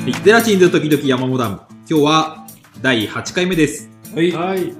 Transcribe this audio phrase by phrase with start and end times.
[0.00, 1.60] はいゼラチンズ時々山モダン。
[1.86, 2.46] 今日は
[2.80, 3.90] 第8回目です。
[4.14, 4.32] はい。
[4.32, 4.72] はい。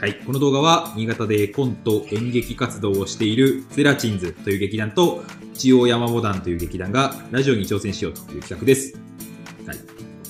[0.00, 0.14] はい。
[0.24, 5.24] この動画は、新潟でコント演劇活動をしているゼラチンズという劇団と、
[5.58, 8.98] 中央山モダンという劇団がラジオに挑戦しようという企画です。
[9.66, 9.78] はい。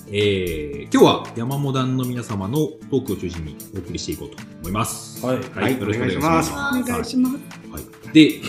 [0.09, 5.25] えー、今日は山モダンの皆様のトークを中心にお送りしていこうと思います。
[5.25, 5.37] はい。
[5.55, 5.79] はい。
[5.79, 6.51] よろしくお願いします。
[6.51, 8.13] お願いします。
[8.13, 8.41] で、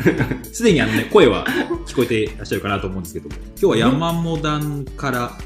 [0.52, 1.46] すでにあのね、声は
[1.86, 5.38] 聞こえていらっしゃるかなと思うんですけど、今日は山モダンから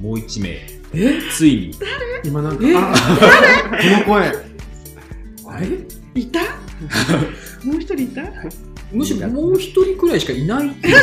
[0.00, 0.50] もう一名、
[0.94, 1.20] え？
[1.32, 1.70] ついに、
[2.24, 2.74] 今なんか、え？
[2.76, 2.94] あ
[4.04, 4.32] この声。
[5.46, 5.66] あれ？
[6.20, 6.40] いた？
[7.64, 8.22] もう一人いた？
[8.92, 10.96] むしろもう一人くらいしかいないっていう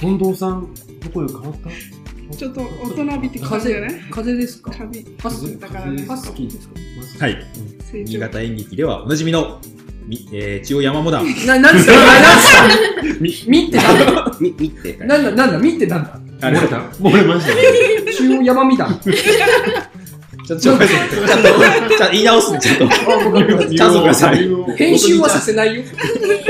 [0.00, 2.36] 近藤 さんの声変わった？
[2.36, 4.00] ちょっと大人びてきたんじゃない？
[4.10, 4.70] 風ですか？
[4.70, 5.04] カビ。
[5.18, 7.26] ハスキーですか？
[7.26, 7.36] はい。
[8.04, 9.60] 新潟演劇ではおなじみの、
[10.06, 11.92] みえー、中央山モダン、な、なんですか？
[11.98, 13.46] なんですか？
[13.48, 14.36] み、みってなんだ？
[14.40, 14.96] み、見て。
[15.04, 16.18] なんだ、なんだ、みってなんだ？
[16.42, 16.76] あれ漏れた？
[16.76, 17.62] 漏れましたね。
[18.16, 18.88] 中央山みだ。
[20.46, 22.86] ちょっと、ちょっと、ちゃんと、ちゃんと言い直すね、ちゃんと。
[22.88, 24.48] チャンスをください。
[24.76, 25.82] 編集はさせないよ。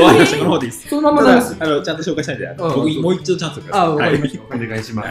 [0.02, 0.88] わかりました、この方でいいです。
[0.90, 1.56] そのまま流す。
[1.58, 3.86] あの、ちゃんと紹介したいんで、うん僕、もう一度チャンスをください。
[3.86, 4.54] あ、わかりまはいした。
[4.54, 5.08] お願いします。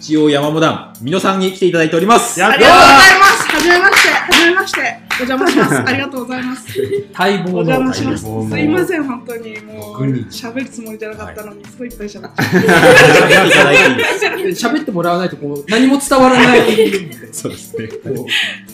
[0.00, 2.42] 中央山モダン、美濃さんに来ていただいております。
[2.42, 3.48] ありがとうございます。
[3.50, 4.08] はじめまして。
[4.08, 4.80] はじめまして。
[4.80, 5.74] お邪魔します。
[5.86, 6.80] ありがとうございます。
[7.12, 7.94] お待望の邪魔。
[7.94, 8.24] します。
[8.24, 9.60] すいません、本当に。
[9.60, 12.42] もう、喋るつもりじゃなかったのに、すごいいっぱい喋って。
[14.56, 16.60] 喋ってもらわないとこう何も伝わらない。
[17.30, 17.88] そうですね。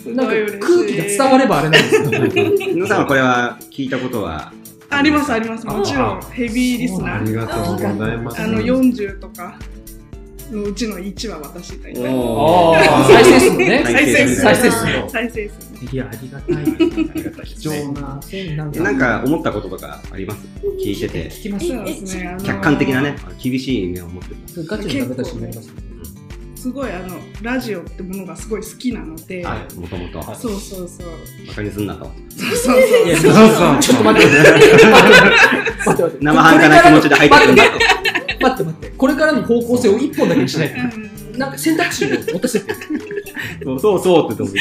[0.05, 0.31] なんか。
[0.31, 2.03] 空気が伝わればあれなんですよ。
[2.73, 4.53] 皆さんはこれは聞いたことは？
[4.89, 5.65] あります、あります。
[5.65, 7.21] もちろん、ヘビーリスナー。
[7.21, 8.41] ありがとうございます。
[8.41, 9.59] あの、40とか
[10.51, 12.07] のうちの1は私大体。
[12.07, 13.83] おーああ、 再生数のね。
[13.85, 14.41] 再生数。
[14.41, 15.09] 再生数の。
[15.09, 15.89] 再生数ね。
[15.91, 16.39] いや、ありが
[17.31, 17.45] たい。
[17.45, 18.19] 貴重な、
[18.55, 20.39] なんか、なんか思ったこととかあります？
[20.83, 21.29] 聞いてて。
[21.29, 22.37] 聞きますそうですね。
[22.43, 24.77] 客観的なね、厳しい目を持ってた。
[24.77, 25.73] ガチのダメ出しになります。
[26.55, 30.23] すごいあのラジオってものがすごい好きなので、はい、もともと。
[30.35, 31.07] そうそうそう
[31.47, 32.11] バカにすんなと。
[32.35, 33.79] そうそういやそうそうそう。
[33.79, 34.27] ちょっと待って。
[34.27, 34.85] 待って
[35.85, 36.17] 待って。
[36.19, 37.96] 生半可な気持ちで入ってくるんだと。
[38.49, 38.95] 待って待って。
[38.97, 40.75] これからの方向性を一本だけにしないと。
[40.75, 42.73] うんなんか選択肢を持たせて。
[43.63, 44.55] そうそうそうって思う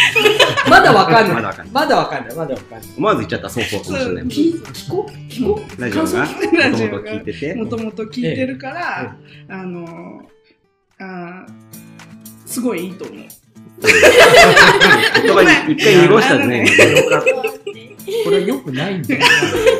[0.68, 1.42] まだわかんない。
[1.42, 2.36] まだわかんないまだわかんない。
[2.36, 2.88] まだわかんない。
[2.98, 4.24] 思わず言っちゃった、そうそうかもしれない。
[4.24, 5.12] 聞聞こう？
[5.32, 5.80] 聞こう？
[5.80, 6.26] ラジオが？
[6.26, 7.54] もともと聞いてて？
[7.54, 9.16] もともと聞いてるから、
[9.48, 10.20] あの
[10.98, 11.50] あー
[12.44, 13.16] すごいいいと思う。
[13.80, 16.66] 言葉に一回濁したね。
[18.24, 19.24] これよくないんだよ。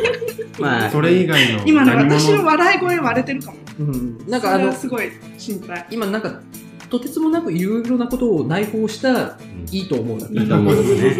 [0.58, 3.58] まあ、それ以外の今私の笑い声割れてるかも。
[3.78, 4.18] うん。
[4.26, 5.86] なんかあのそれは、すごい心配。
[5.90, 6.40] 今なんか、
[6.88, 9.38] とてつもなくいろいろなことを内包した、
[9.70, 11.16] いいと思うだいいと思いますね。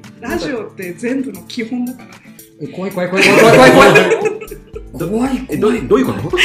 [0.20, 2.12] ラジオって全部の基本だからね。
[2.60, 4.28] え怖い怖い怖い怖い怖い怖い怖い。
[4.98, 6.36] 怖いえ、どういうどういうこと？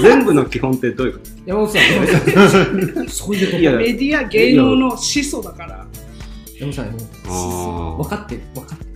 [0.00, 5.86] 全部の基本ってどういうこ山本さん、山本さんそういうとこいやメディア芸能の始祖だから。
[6.58, 8.84] 山本さん、もうとあ分かって、分かって。
[8.84, 8.88] ー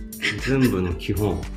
[0.49, 1.39] 全部の基本。
[1.39, 1.47] だ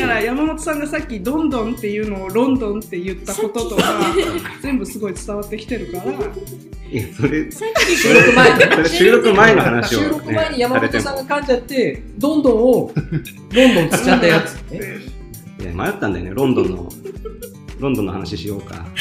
[0.00, 3.82] から山本さんがさっきどんどんっていうのをロンドンって言ったこととか
[4.62, 6.08] 全部すごい伝わってきてるからい
[6.96, 7.64] や、それ、収
[8.14, 8.60] 録前に。
[8.60, 10.04] それ収録前の話を、ね。
[10.04, 12.92] 収録前に山本さんさが噛んじゃって、どんどんを、
[13.52, 14.56] どんどんつっちゃったやつ。
[15.62, 16.88] いや、迷ったんだよね、ロンドンの、
[17.80, 18.86] ロンドンの話しようか。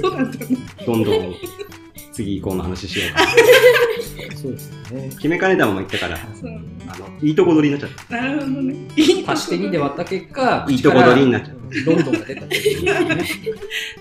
[0.00, 0.46] そうなんだね
[0.86, 1.34] どんどん、
[2.12, 3.26] 次行こうの話しようか。
[4.40, 5.08] そうですよね。
[5.10, 8.74] 決めかねたまま言ったから、あの、いいとこ取りになっちゃっなるほどね。
[8.96, 11.26] い い足して2で割った結果、いいとこ取り。
[11.26, 12.44] になっちゃう口からロンドンが出た。
[12.44, 13.24] っていうね。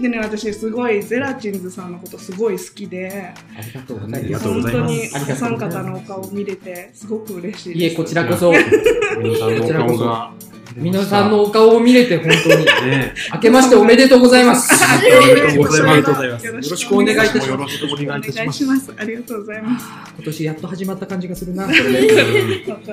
[0.02, 4.48] でね私すごいゼラチンズさんのことすごい好きでありがとうございます。
[4.48, 5.32] 本当にありがとうございます。
[5.32, 14.72] お三方のお顔見れてすごく嬉しいいえ、ですこちらこそ、皆さんのお 皆さんのお顔を見れて本当に、 ね明けましておめでとうございます。
[14.74, 18.94] おめでとうございますありがとうございますよろしくお願いいたしますよろしくお願いいたします。
[18.98, 21.64] ありがとうございます今年やっと始まった感じがするな。
[21.68, 21.74] わか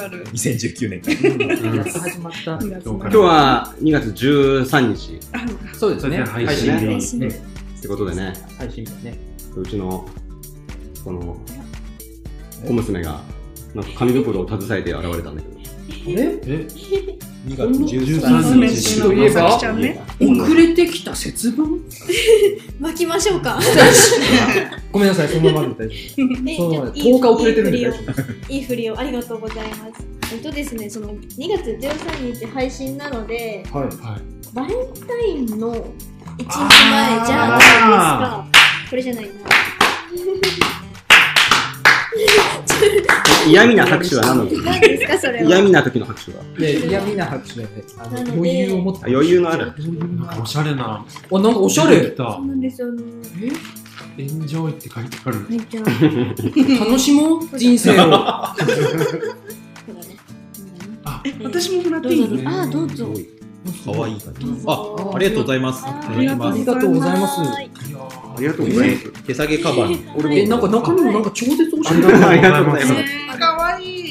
[0.08, 1.76] る2019年から。
[1.76, 2.56] やっと始まった。
[2.56, 5.44] 2月の今今日は2月13日あ
[5.76, 6.18] そうですね。
[6.18, 7.26] 配信日。
[7.78, 9.16] ってことでね、配信日ね。
[9.56, 10.08] うちの、
[11.04, 11.36] この、
[12.66, 13.22] 小娘が、
[13.74, 21.80] なんか紙袋を携えて現れたんだけど、あれえ、2月13 13日日といえばまさきちゃんね遅れてきた節分？
[22.80, 23.58] 巻きましょうか。
[24.92, 26.24] ごめんなさい、そのままで大丈え
[26.54, 26.56] 夫。
[26.56, 28.52] そのままでじゃあいい10日遅れてるんで大丈夫。
[28.52, 30.06] いい振りをありがとうございます。
[30.32, 33.82] えっとですね、その2月13日配信なので、はい。
[33.84, 33.94] はい。
[34.54, 35.80] バレンタインの1
[36.38, 38.46] 日前じゃないですか。
[38.90, 39.30] これじゃないな。
[43.46, 45.48] 嫌味な拍手は何なの何ですか、それは？
[45.48, 46.42] 嫌味な時の拍手は？
[46.58, 47.62] 嫌味な拍手
[47.98, 49.00] あの余裕を持って。
[49.04, 49.66] あ余裕のある？
[49.66, 51.04] なんかおしゃれな。
[51.04, 52.10] あ、なんかおしゃれ。
[52.10, 52.88] たそうなんですよ。
[52.88, 52.98] あの
[54.18, 55.46] エンジョイって書いてある。
[56.80, 58.04] 楽しもう、 人生を。
[61.42, 62.42] 私ももらっていい？
[62.46, 63.08] あ、どうぞ。
[63.84, 65.84] かわいい感じあ、ありがとうございます。
[65.84, 66.64] いあただきますあり。
[66.64, 67.40] がとうございます。
[67.40, 67.70] はい
[68.36, 69.12] ありがとうございます。
[69.24, 69.92] 手提げカバン。
[70.32, 73.47] え、なんか中身もなんか超絶おしゃれありがとうございます。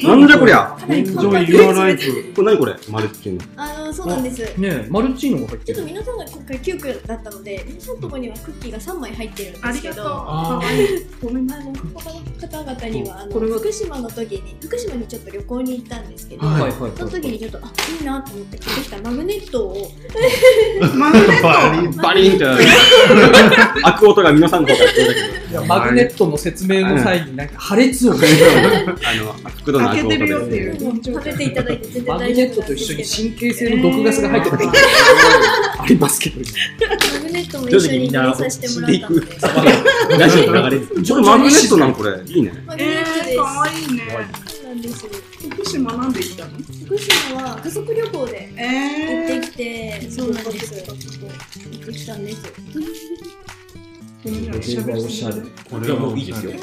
[0.02, 2.32] なんじゃこりゃエンジョイ Your Life。
[2.34, 3.40] これ何これマルチの。
[3.56, 4.58] あの、そうなんです。
[4.58, 5.78] ねえ、マルチーノが入ってる。
[5.78, 11.26] ちょっと皆さんが今回9区だったので、皆さんのところにはクッキーが3枚入ってるんですけど、ありがとう。
[11.28, 19.90] ごめんなの他の方々にはあの福島の時に福島にちょっと旅行に行ったんですけど、はいはいはいその時にちょっとあいいなと思って買ってきたマグネットを
[20.96, 22.02] マグネット。
[22.02, 22.44] バリンって。
[23.82, 25.38] 開く音が皆さんの方から聞こえたけど。
[25.48, 30.56] いやマグネットの説明の際になんか破裂音が あの、袋の開く音開けてるよってで。
[30.56, 30.78] いう。
[30.78, 34.68] 食べていただいて全然マグ大ネットと丈夫なんですけど一緒に神経性の毒ガスが入ってる時
[35.78, 36.40] ありますけど。
[36.40, 36.44] マ
[37.20, 39.14] グネットも徐一緒に入れさせてもらったの？
[40.08, 41.12] でラジオの流れです。
[41.12, 42.22] これマグネットなのこれ。
[42.26, 42.52] いいね。
[42.66, 44.02] マグネットですえー、かわいいね。
[44.46, 45.06] そうなんです
[45.50, 46.50] 福島なんで行ったの
[46.86, 50.96] 福島は家族旅行で行えってきて、そうなんです行っ
[51.86, 55.34] てきたんですー、おしゃれ。
[55.70, 56.52] こいやもういいですよ。
[56.52, 56.58] も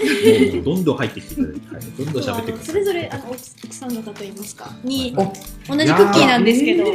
[0.62, 1.52] うどんどん入ってきてはい
[1.98, 2.66] どんどん喋ってください。
[2.66, 3.40] それぞれあの奥
[3.74, 6.88] さん方といいますかにお同じクッキーなんですけどう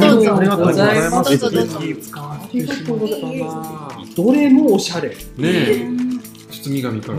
[0.00, 1.30] どうぞありがとうございます。
[1.38, 2.92] どうぞどうぞ使わせてしまった
[3.26, 4.14] な。
[4.16, 5.08] どれもおしゃれ。
[5.08, 5.86] ねねえ、
[6.50, 7.18] 包み紙から。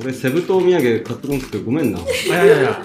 [0.00, 1.98] 俺、セブ島土産買ってこなくてごめんな。
[1.98, 2.82] やいやいや。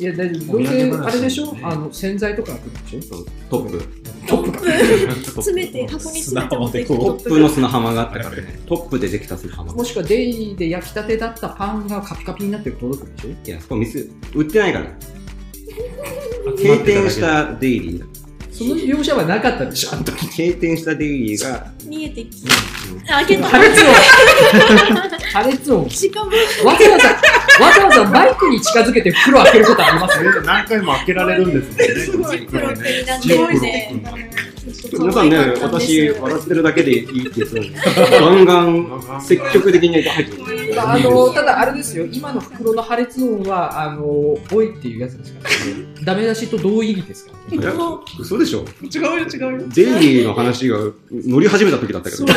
[0.00, 1.56] いや、だどうせあれでしょ？
[1.62, 3.26] あの、洗剤とか来るでしょ？
[3.50, 3.82] トップ。
[4.26, 4.60] トップか。
[5.42, 8.60] 詰めて箱に詰めて持ってきて砂浜トップの砂浜があったからね。
[8.66, 9.72] トップでできた砂浜。
[9.72, 13.28] もしくはデイリーで焼きたてだったパンがカピカピになってる届くでしょ？
[13.48, 14.86] いや、そこ店、売ってないから。
[16.58, 18.04] 閉店したデイリー。
[18.56, 19.90] その描写はなかったでしょ。
[19.92, 20.26] あの時。
[20.28, 22.42] 閉店したデイリーが、逃げてき
[23.06, 23.92] あ開けた破裂音。
[25.32, 25.90] 破裂音。
[25.92, 26.30] しかも。
[26.64, 27.08] わざわざ、
[27.64, 30.18] わざわざマイクに近づけて袋開けることあります？
[30.42, 32.46] 何回も開けられるんですすごい。
[32.46, 37.54] プロックになんでック皆さんね、私、笑ってるだけでいいって言って
[38.14, 40.55] たのに、ガンガン積極的に入ってくる。
[40.78, 45.50] あの、ただあれですよ、今の袋の破裂音は、あの、おいっていうやつですから。
[45.50, 45.56] ね。
[46.04, 47.32] ダメ出しと同意義ですか？
[47.50, 47.62] らね。
[47.62, 47.72] いや
[48.20, 48.64] 嘘でしょ。
[48.82, 49.68] 違うよ違うよ。
[49.68, 50.78] デイリーの話が
[51.10, 52.24] 乗り始めた時だったけど。
[52.24, 52.28] よ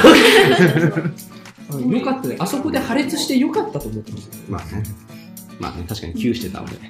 [2.04, 2.36] かったね。
[2.40, 4.32] あそこで破裂してよかったと思ってますよ。
[4.50, 4.84] まあね。
[5.60, 6.78] まあね、確かにキューしてたので。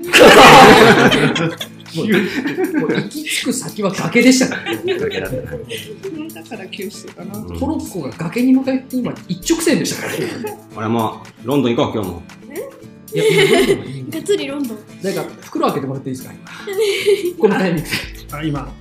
[1.96, 2.08] もう
[2.82, 5.00] もう行き着く先は崖でしたからね。
[5.00, 5.42] だけだったな
[6.44, 7.36] だから休してたな。
[7.40, 10.28] うんトロッコが崖に向かって今一直線でしたからね。
[10.76, 12.24] 俺もう、ロンドン行こう、今日も。
[13.12, 16.34] いや、いやどんどんいいんだがっつりロンドンだから袋開けてもらっていいですか？
[16.36, 17.90] 今 このタイミング
[18.32, 18.72] あ、今。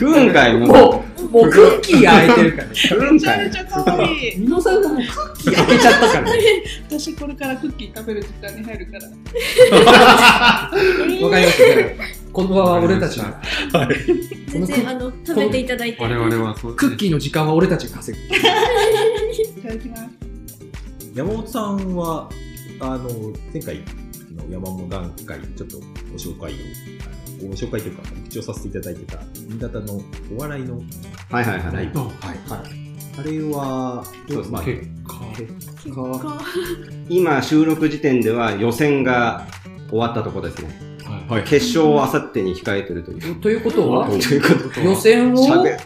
[0.00, 0.58] 食うんかい、で。
[0.60, 0.68] もう。
[0.68, 2.68] もう、もうクッキーが開いてるから
[3.12, 3.50] めちゃめ。
[3.50, 4.38] ちゃ可愛い。
[4.38, 5.02] ミノさんがもう
[5.50, 6.62] 開けちゃったからね。
[6.88, 9.08] 私これからクッキー食べる時間に入るから。
[10.70, 12.22] わかりました。
[12.32, 13.24] この場は俺たちの、
[14.48, 16.76] 全然あの食べていただいて我々はそう。
[16.76, 18.24] クッキーの時間は俺たちが稼ぐ。
[18.24, 20.02] いただきます。
[21.14, 22.30] 山本さんは、
[22.80, 23.10] あの、
[23.52, 23.80] 前回
[24.34, 25.84] の山本段階、ちょっとご
[26.16, 26.56] 紹介を、
[27.40, 30.00] あのご紹介というか、口をさせていただいてた、新潟の
[30.34, 30.82] お笑いの
[31.30, 31.74] はいはいはい。
[31.74, 32.00] ライブ。
[32.00, 32.10] あは
[32.64, 32.91] い。
[33.18, 34.52] あれは、どうです。
[34.52, 35.14] か結果。
[35.36, 36.40] 結か果。
[37.08, 39.46] 今、収録時点では予選が
[39.90, 40.70] 終わったところですね。
[41.28, 41.42] はい。
[41.44, 43.34] 決勝をあさってに控えてるという。
[43.40, 44.80] ということは、ということ。
[44.80, 45.78] 予選を、喋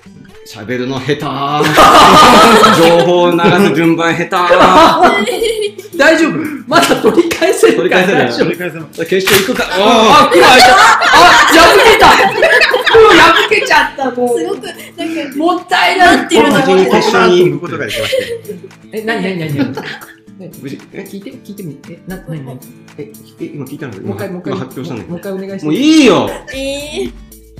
[0.47, 1.17] 喋るの下手。
[2.79, 4.27] 情報を流す順番下
[5.97, 6.33] 大丈夫？
[6.69, 8.39] まだ取り返せる取り返せる大丈夫？
[8.39, 9.01] 取り返せます。
[9.01, 9.67] 手決勝行くか。
[9.73, 10.69] あ、袋開いた。
[10.69, 10.77] あ、
[11.53, 11.59] 破
[11.93, 12.07] けた。
[12.29, 12.46] 袋
[13.17, 18.97] 破けちゃったもうすごくなんかもったいないってるの無事に決勝に行くことができました。
[18.97, 22.61] え、なになになになに無事、え、聞いて聞いてみえ、な、なになに
[22.99, 24.53] え、え今聞いたのもう一回、もう一回。
[24.53, 25.67] 今発表したんだけもう一回お願いしど。
[25.67, 25.83] もうます。
[25.83, 27.13] いいよえー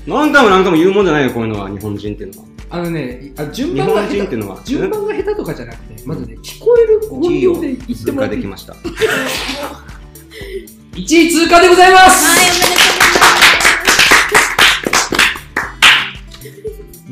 [0.07, 2.49] 何回も何回も言うもんじゃないよ、こういうのは、日本人っていうのは。
[2.69, 4.09] あのね、あ順日番が下手。
[4.09, 8.77] 本人っていうのは、順番が下手とかじゃなくて、まずね、聞こえる音1位を量で言って通もらっていい過できました。
[10.97, 13.16] 1位通過でございますはいおめでとうござい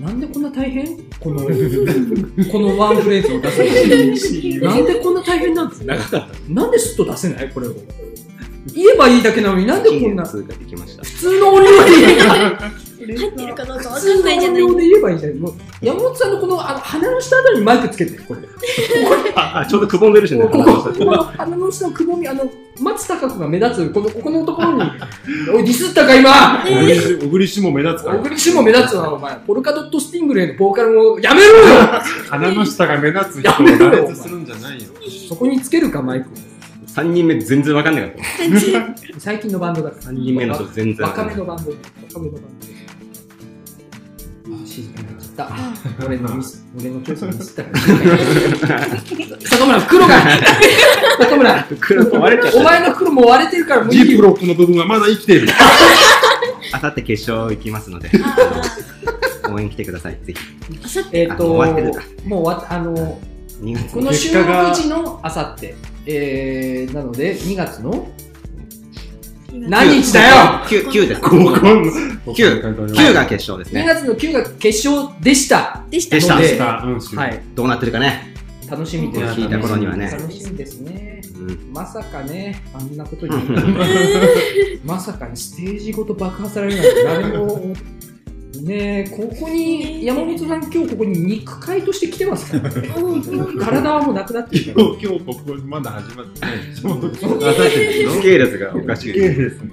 [0.04, 0.86] なんでこんな大変？
[1.18, 1.40] この、
[2.52, 5.80] このワンフレーズを出すの なんでこんな大変なんです？
[5.80, 6.28] か長かった。
[6.52, 7.50] なんですっと出せない？
[7.54, 7.74] これを。
[8.74, 11.04] 言えばいいだけなのになんでこんな？1位通過できました。
[11.04, 11.66] 普通のお料
[13.06, 15.34] 入ってるかどうかわかんないじゃないで言えばいいじゃん。
[15.38, 18.40] もう山本さんのこのあの鼻の下あたりにマイクつけて、これ。
[19.34, 20.44] あ、あちょうどくぼんでるしね。
[20.44, 24.82] ここ、ここの鼻の下のくぼみ、あの、松たか子が目立つ、この、ここのところに、
[25.54, 28.18] おい、ディスったか、今小栗氏も目立つから。
[28.18, 29.36] 小栗氏も目立つな、お前。
[29.46, 31.64] ポルカドットスティングレイのボーカルも、やめろよ
[32.28, 34.88] 鼻の下が目立つ人をやめろよ羅列するんじゃないよ。
[35.28, 36.32] そこにつけるか、マイクを。
[36.94, 39.20] 3人目全然わかんなかった。
[39.20, 40.02] 最近のバンドだから。
[40.02, 41.34] 3人目の人全然バわかんない。
[41.34, 41.72] カめのバンド。
[41.72, 41.78] バ
[42.12, 42.48] カめのバンド。
[44.74, 46.06] あ、静かになっちゃった。
[46.06, 47.78] 俺のミス、俺のチョイスミスった。
[49.48, 50.20] 里村、袋が
[51.18, 52.58] 里村、黒く割れちゃった。
[52.58, 54.06] お前の袋もう割れてるからもういいよ。
[54.06, 55.48] ジップロックの部分はまだ生きている。
[56.72, 58.10] あさって決勝行きますので、
[59.48, 60.40] 応援来てください、ぜひ。
[61.12, 61.68] えっと、あ
[62.26, 63.20] もうあの、
[63.62, 65.76] 2月この収録時のあさって、
[66.06, 68.08] えー、なので、2月の
[69.54, 70.34] 何日だよ
[70.66, 71.20] !9、9です。
[71.20, 71.54] ここの
[72.34, 73.84] 九9が決勝です !2 ね。
[73.86, 75.84] 月の9が決勝でした。
[75.90, 77.40] でしたでしたはい。
[77.54, 78.34] どうなってるかね。
[78.68, 79.34] 楽しみです。
[79.34, 81.22] 聞いた頃にはね楽しみですね。
[81.38, 81.72] うん。
[81.72, 83.32] まさかね、あんなことに、
[84.84, 87.74] まさかにステージごと爆破されるなんて誰も、
[88.62, 92.88] ねえ、ここに、山本さん今日ここに肉塊として来てますからね。
[93.58, 94.86] 体はもうなくなってるから。
[94.86, 99.12] 今日、今日ここまだ始まってない時系列がおかしい。
[99.12, 99.70] ですね。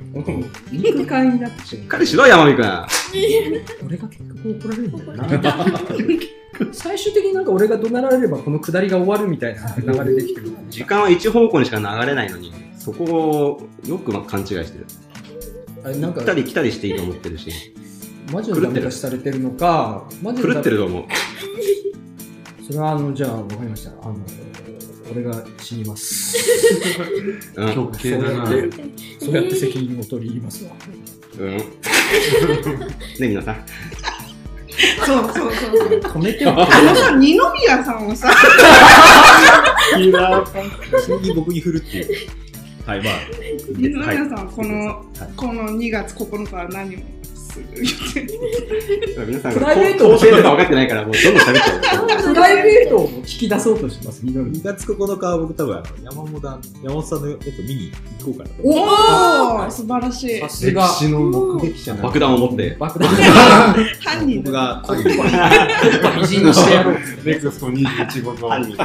[0.71, 1.87] 肉塊になってしまう。
[1.87, 2.65] 彼しろ、山美くん。
[3.85, 5.53] 俺が結局怒られるんだよな。
[6.73, 10.51] 最終的になんか俺が怒鳴られればこの下りが終わるみたいな流れできてる。
[10.69, 14.85] 時間は一方向にしか流れないのに、そこをよくま勘違いしてる。
[15.83, 17.49] あれなんか来たり来たりしていいと思ってるし、
[18.31, 21.03] マジのダメ出しされてるのか、マジの狂ってると思う。
[22.65, 23.91] それはあの、じゃあわかりました。
[24.01, 24.15] あの、
[25.11, 26.37] 俺が死にます。
[27.55, 27.73] うん。
[27.73, 28.47] 極刑だな。
[28.47, 28.79] そうやって
[29.19, 30.71] そうやって責任を取りますわ。
[31.39, 31.57] うん。
[31.57, 31.63] ね、
[33.19, 33.65] 皆さん。
[35.05, 35.99] そうそうそうそう。
[35.99, 36.51] 止めてよ。
[36.51, 38.33] あのさ、二宮さんをさ、
[39.93, 42.07] 急に僕に振るっていう。
[42.85, 43.13] はい、まあ。
[43.75, 46.99] 二宮はいさんはこの、はいこの2月9日は何を？
[49.27, 52.33] 皆さんプライベートを構成とか分かってないから、もうどんどん喋っちゃう。
[52.33, 54.51] プライベートを聞き出そうとします、 みのり。
[54.51, 58.55] 2月9日は僕多分あの山本さん山本さんのやつ見に行こうかなと。
[58.63, 60.49] おおー素晴らしいさ。
[60.49, 60.87] すが。
[60.87, 62.75] 歴史の目撃者爆弾を持って。
[62.79, 63.09] 爆弾。
[63.99, 66.95] 犯人僕がコッパみじんにしてやろう。
[67.25, 68.49] ネクスト21号と。
[68.49, 68.77] 犯人。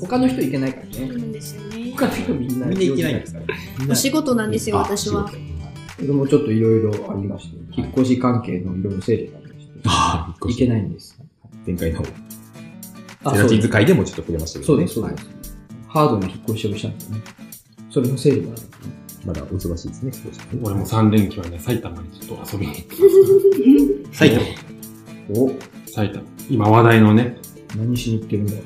[0.00, 1.08] 他の人いけないからね。
[1.08, 2.66] なんですよね他の人みんな。
[2.66, 3.92] みんな行けないんですから。
[3.92, 5.30] お仕事なんですよあ私は
[6.00, 11.18] 僕もちょっといろいろありまして、引っ越し関係のいろいろ整理がありまして、ああ、いけないんです。
[11.66, 12.02] 前回の
[13.24, 14.86] あゼラチン使いでもちょっと触れましたけどね。
[14.88, 15.56] そうです、そうです。
[15.88, 17.18] ハードな引っ越しをしたんですね。
[17.90, 18.68] それの整理があるんですね。
[19.26, 20.40] まだお忙しいですね、少し。
[20.62, 24.46] 俺も3連休はね、埼玉にちょっと遊びに行って埼玉。
[25.30, 25.50] お、
[25.86, 26.24] 埼玉。
[26.48, 27.36] 今話題のね、
[27.76, 28.58] 何しに行ってるんだろ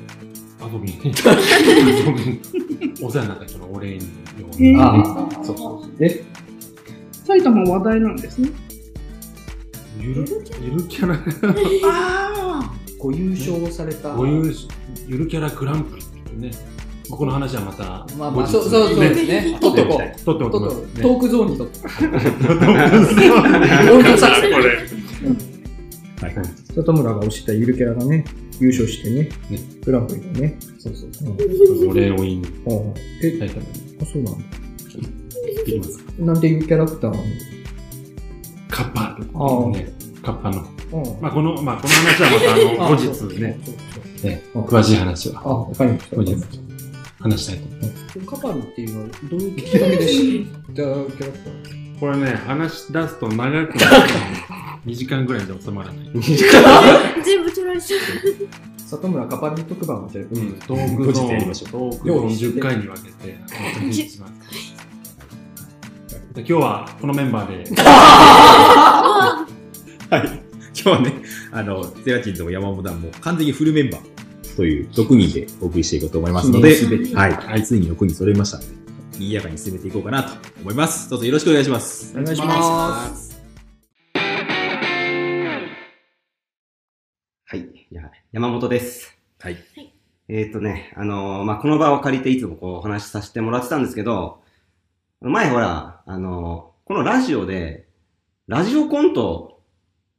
[0.71, 0.99] 遊びに。
[1.03, 1.11] 遊
[2.13, 4.05] びにお世話になった人のお礼に。
[4.59, 6.23] へーあそうそうえ、
[7.25, 8.49] 埼玉話題なんですね。
[9.99, 10.25] ゆる、
[10.61, 11.15] ゆるキャラ、
[11.85, 14.15] あご優勝された。
[14.15, 14.53] ごいう
[15.07, 16.51] ゆるキャラグランプリってね。
[17.09, 19.57] この話はまた、まあまあ、そうそうそうですね。
[19.59, 20.25] 取っとこう。
[20.25, 21.01] 取っておきとますね。
[21.01, 21.79] トークゾーンにとって。
[23.91, 24.67] 俺の作戦これ。
[26.21, 26.35] はい。
[26.73, 28.25] 里村が推したゆるキャラがね、
[28.59, 30.57] 優勝してね、ねグランプリでね。
[30.79, 31.35] そうそうそう。
[31.89, 33.67] お礼を言いにうん、え、埼玉に
[34.01, 34.62] あ、そうなんだ。
[35.55, 35.99] 行ってきます。
[36.19, 37.13] なんていうキャラクター
[38.69, 39.17] カッパ。
[39.69, 39.93] ね。
[40.23, 40.61] カッパの。
[40.93, 43.59] うんまあ、この、まあ、この話はまた、あの、 後日ね、。
[44.23, 46.15] ねあ詳しい話あ、は、わかりました。
[46.15, 46.35] 後日
[47.19, 48.19] 話したいと思います。
[48.19, 53.67] カパルっていうのはどういうきっかけで知ったキャラクターこれね、話し出すと長くなる。
[54.85, 56.11] 2時間ぐらいで収まらない。
[56.13, 57.99] 全部取られちゃう
[58.85, 64.33] 里村カパル特番をじゃあ、うん、トークゾ後日やりーン、ましょうトークゾーン10回に分けて、お届けします。
[64.33, 64.72] で
[66.35, 69.45] 今日はこのメンバーで、 は
[70.11, 70.25] い。
[70.75, 71.13] 今日はね、
[71.51, 76.75] あの、ゼラチンズも山本さんも完全にフルメンバーという6人でお送りしていこうと思いますので、
[77.13, 77.33] はい。
[77.33, 77.63] はい。
[77.63, 78.69] ついに6人揃いましたので、
[79.19, 81.07] 賑やかに進めていこうかなと思います。
[81.07, 82.17] どうぞよろしくお願いします。
[82.17, 83.39] お願いします。
[87.45, 87.87] はい。
[87.91, 89.15] じゃあ、山本です。
[89.39, 89.57] はい。
[90.29, 94.42] えっ、とね、あのーまあ、この場を借りていつもこうお話しさせてもらってたんですけど、
[95.29, 97.87] 前ほら、あのーこのラジオで、
[98.47, 99.61] ラジオコント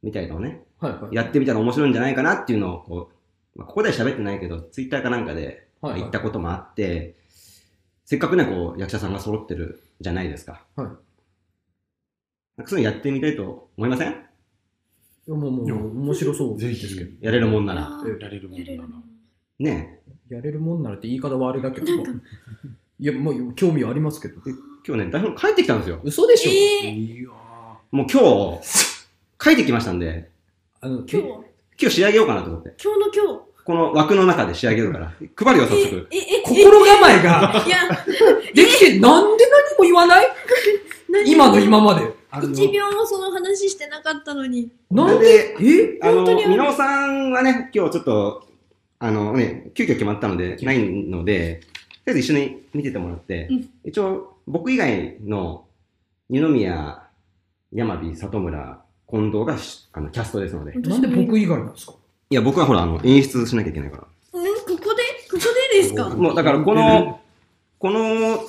[0.01, 1.15] みたいのをね、はいはい。
[1.15, 3.11] やってみたら面白いんじゃないかなっていうのをこ
[3.55, 7.15] う、まあ、ここでは喋ってないけど、ツイッターかなんかではいはい言ったこともあって、
[8.03, 10.65] せっかくね、こう、役者さんが揃ってるじゃないですか。
[10.75, 10.87] はい
[12.57, 14.11] なんかそういうのやってみたいと思いません？
[14.11, 14.15] い
[15.27, 17.11] やもう、もう、面白そうぜですけど。
[17.21, 17.81] やれるもんなら。
[18.19, 18.89] やれるもんなら。
[19.59, 21.87] ねやれるもんならって言い方はあれだけど。
[21.87, 24.41] いや、もう興味はありますけど。
[24.87, 25.99] 今日ね、台本帰ってきたんですよ。
[26.03, 26.51] 嘘でしょ？
[26.51, 27.29] えー、いや
[27.91, 28.61] もう今日、
[29.43, 30.29] 書いてきましたんで、
[30.81, 32.73] あの、今日け今日仕上げようかなと思って。
[32.81, 33.41] 今日の今日。
[33.65, 35.11] この枠の中で仕上げるから。
[35.35, 36.07] 配るよ、早速。
[36.11, 37.77] え、え、え、心構えがいや、
[38.53, 40.27] できて、なんで何も言わない？
[41.09, 42.13] 何今の今まで。
[42.51, 44.69] 一秒もその話してなかったのに。
[44.91, 45.97] なんで、え？
[46.03, 48.47] あの、本当にあるみのさんはね、今日ちょっと、
[48.99, 51.71] あのね、急遽決まったので、ないので、とり
[52.07, 53.69] あえず一緒に見ててもらって、うん。
[53.83, 55.65] 一応、僕以外の、
[56.29, 57.03] 二宮、
[57.71, 60.73] 山火、里村、近藤がしあのキャストですので。
[60.73, 61.93] なんで僕以外なんですか？
[62.29, 64.03] いや、僕はほら、あの、演出しなきゃいけないから。
[64.33, 64.77] うん、ここで？
[64.77, 64.93] こ
[65.31, 65.37] こ
[65.73, 66.09] でですか？
[66.09, 67.19] もう、だから、この、
[67.79, 68.39] この、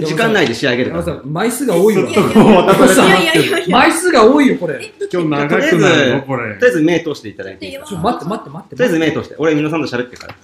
[0.00, 1.20] 時間内で仕上げるから。
[1.24, 2.08] 枚数が多いわ。
[2.08, 2.12] い。
[2.14, 3.78] やいやいや。
[3.78, 4.78] 枚数が多いよ、これ。
[4.80, 6.54] え、今日長くなるのこれ。
[6.54, 7.84] とりあえず目通していただいていいです。
[7.84, 8.76] かちょ、待って待って待って。
[8.76, 9.34] とりあえず目通して。
[9.38, 10.34] 俺、みのさんと喋ってるから。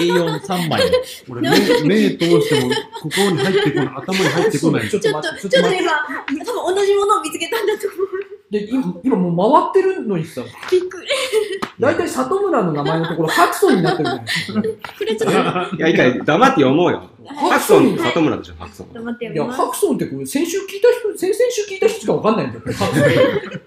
[0.00, 0.82] A43 枚。
[1.28, 1.50] 俺目、
[1.84, 4.88] 目通しても、ここに入ってこない、頭に入ってこない。
[4.88, 5.84] ちょっちょっと、と待って、ちょっとちょっと待って。
[6.32, 8.31] 今、多分同じものを見つけたんだと思う。
[8.52, 11.08] で、今、今もう回ってるのにさ、びっくり。
[11.80, 14.62] 大体里村の名前のところ、ハクソンになってるじゃないですか。
[14.92, 15.76] 触れちゃった。
[15.76, 17.08] いや、いいから、黙って読もうよ。
[17.24, 18.92] ハクソン、里村でしょ、ハクソン。
[18.92, 19.70] 黙っていや、読みますハ。
[19.70, 22.62] クソンってこれ、先週聞いた人、先々週聞いた人しかわかんないんだよ、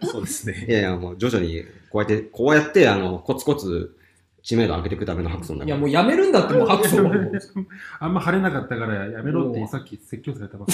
[0.03, 0.65] そうですね。
[0.69, 3.94] いやいや、もう徐々に、こうやって、こうやって、あの、コツコツ、
[4.45, 5.75] 知名度上げていくためのハクソンだいや。
[5.75, 7.31] もうやめるんだって、もうハクソンはもう。
[7.99, 10.73] あんま晴れなかったからやめろってさっき説教されたばっか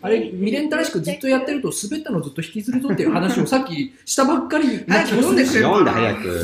[0.00, 5.58] あれ、未練たらしくずっとやってると、滑ったのずっと引きずるぞっていう話をさっきしたばっかりな気もするし。
[5.60, 6.40] 読んで早く。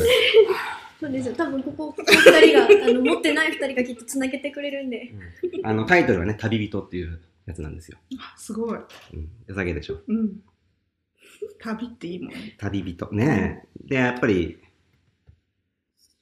[0.99, 1.33] そうですよ。
[1.33, 5.11] 多分ここ、ここ二人が、あの、持ってない二人がきっと繋げてくれるんで。
[5.63, 7.97] あの、タイトルはね、旅人っていうやつなんですよ。
[8.19, 8.77] あすごい。
[8.77, 9.27] うん。
[9.47, 10.01] 良さげでしょ。
[10.07, 10.33] うん。
[11.59, 12.55] 旅っていいもんね。
[12.59, 13.09] 旅人。
[13.11, 13.87] ねえ。
[13.87, 14.59] で、やっぱり、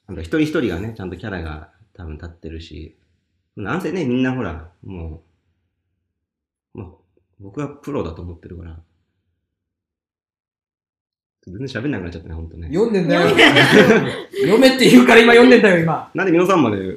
[0.08, 2.96] なんか一人一人がね、ちゃんとキャラが多分立ってるし、
[3.56, 5.22] なんせね、みんなほら、も
[6.74, 6.88] う、まあ、
[7.40, 8.78] 僕はプロだと思ってるから、
[11.46, 12.68] 全然喋んなくなっちゃったね、ほんとね。
[12.68, 13.28] 読んでんだよ。
[13.30, 13.36] 読
[14.58, 16.10] めって言うから今読んでんだよ、今。
[16.14, 16.96] なんで皆さんまで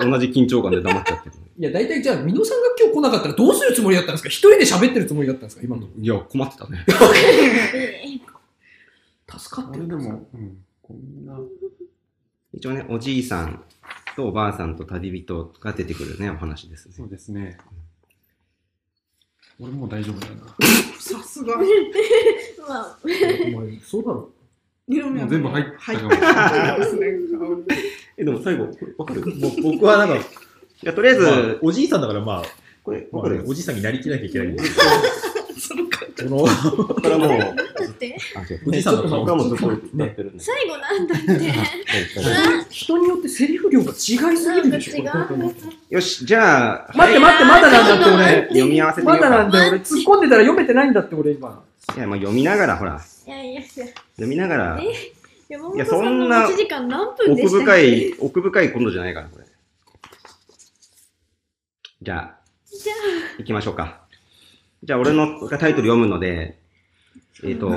[0.00, 4.28] 同じ緊張感で黙っちゃってるの いや、大体じゃあ、美濃さんが今日来なかったらどうするつもりだったんですか？
[4.28, 5.88] 一人で喋ってるつもりだったんですか今の。
[5.98, 6.84] いや、困ってたね。
[9.38, 9.88] 助かってる。
[9.88, 11.38] でも、うん、こんな、
[12.52, 13.62] 一応ね、おじいさん
[14.16, 17.04] とおばあさんと旅人が出てくるね、お話ですねそ。
[17.04, 17.58] うですね。
[19.60, 20.46] 俺もう大丈夫だな。
[20.98, 21.56] さすが。
[21.56, 21.62] ま
[22.68, 24.32] あ、お前、そうだろ。
[24.88, 26.10] もう全部入った入っかも
[28.16, 29.20] え、でも最後、これわかる？
[29.30, 30.16] いもう僕はなんか、
[30.82, 32.42] や、とりあえず、まあおじいさんだからまあ、
[32.82, 35.14] これ、まあねおじいさんになりきらなきゃいけないんですその感けど、
[36.28, 37.46] この、これはもう、 だ
[37.84, 38.60] って、あ、違う。
[38.66, 40.44] おじいさんの顔僕はもうずっとやってるんで。
[40.44, 41.52] 最後なんだって。
[42.70, 45.04] 人によってセリフ量が違いすぎるでしょ。
[45.90, 48.42] よし、じゃあ、待って待って、まだなんだって俺。
[48.48, 49.28] 読み合わせてみよま。
[49.28, 49.78] だなんだよ、俺。
[49.80, 51.62] 突っ込んでたら読めてないんだって俺今。
[51.96, 53.86] いや、まあ読みながら、ほら、いやいやいや。
[54.16, 54.86] 読みながら、い
[55.76, 57.64] やそんな持ち時間何分で奥したっけ？
[57.64, 59.44] 深い、奥深い今度じゃないから、これ。
[62.02, 62.34] じゃあ、
[62.66, 62.94] じゃ
[63.38, 64.00] 行きましょうか。
[64.82, 66.58] じゃあ、俺のタイトル読むので、
[67.44, 67.70] えっ、と、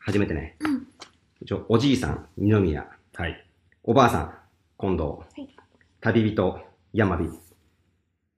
[0.00, 0.56] 初めてね。
[1.40, 2.86] 一応、おじいさん、二宮。
[3.14, 3.46] はい。
[3.82, 4.34] おばあさん、
[4.78, 5.42] 近藤。
[5.42, 5.48] い
[6.02, 6.60] 旅人、
[6.92, 7.30] 山火。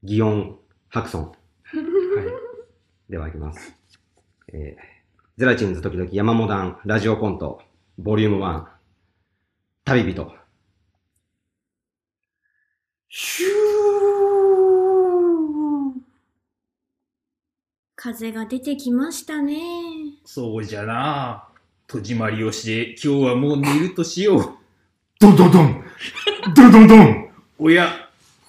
[0.05, 0.57] 祇園、
[0.91, 1.33] 白村。
[3.11, 3.75] では、いきます。
[4.53, 4.83] えー、
[5.37, 7.61] ゼラチンズ時々山モダン、ラジオコント、
[7.99, 8.65] ボリューム1。
[9.85, 10.33] 旅人。
[13.09, 13.68] シュ
[18.01, 19.59] 風が出てきましたね。
[20.25, 21.49] そうじゃな
[21.89, 24.55] 戸締まりをして、今日はもう寝るとしよう。
[25.19, 25.85] ドンドンドン
[26.55, 27.91] ドンドンドンおや、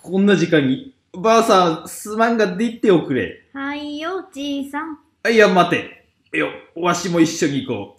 [0.04, 3.42] こんな時間に、ばあさん、すまんが出ておくれ。
[3.52, 5.00] はいよ、じいさん。
[5.24, 6.06] あいや、待て。
[6.32, 7.98] よ、わしも一緒に行こ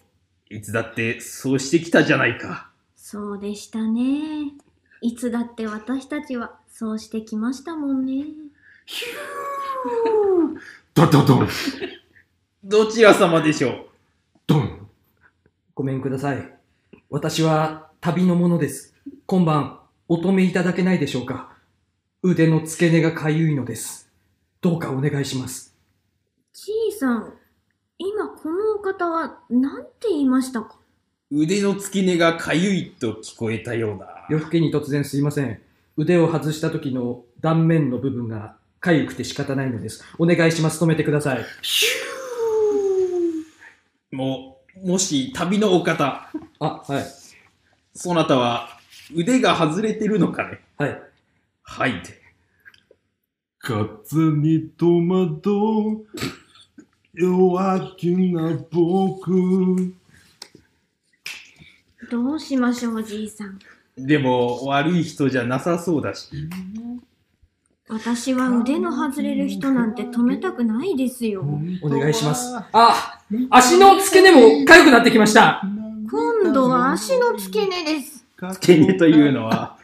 [0.49, 0.55] う。
[0.55, 2.71] いつだって、そうしてきたじゃないか。
[2.95, 4.53] そうでしたね。
[5.01, 8.27] いつだって私たちはそうしてきましたもんね。
[9.75, 10.55] ドン
[10.93, 11.49] ドンドン
[12.65, 13.87] どちら様でしょう？
[14.47, 14.89] ドン
[15.75, 16.53] ごめんください。
[17.09, 18.95] 私は旅の者です。
[19.27, 21.57] 今晩、お止めいただけないでしょうか。
[22.23, 24.11] 腕の付け根がかゆいのです。
[24.61, 25.77] どうかお願いします。
[26.53, 27.35] じいさん、
[27.99, 30.77] 今このお方は何て言いましたか？
[31.31, 34.27] 腕の付け根がかゆいと聞こえたような。
[34.29, 35.63] 夜更けに突然すいません。
[35.97, 40.05] 腕を外した時の断面の部分が痒くて仕方ないのです。
[40.19, 40.83] お願いします。
[40.83, 41.45] 止めてください。
[41.63, 47.05] ヒュもう、もし旅のお方、あ、はい。
[47.95, 48.81] そなたは
[49.15, 51.03] 腕が外れてるのかねはい。
[51.63, 52.21] はいって。
[53.59, 56.07] 風に戸惑う
[57.13, 59.95] 弱気な僕。
[62.11, 63.59] どうしましょう、おじいさん。
[63.97, 66.31] でも、悪い人じゃなさそうだし。
[67.93, 71.45] 私は腕の外れる人なんて止めたくないですよ。
[71.83, 72.55] お願いします。
[72.73, 75.63] あ、足の付け根も痒くなってきました。
[76.11, 78.25] 今度は足の付け根です。
[78.53, 79.77] 付け根というのは、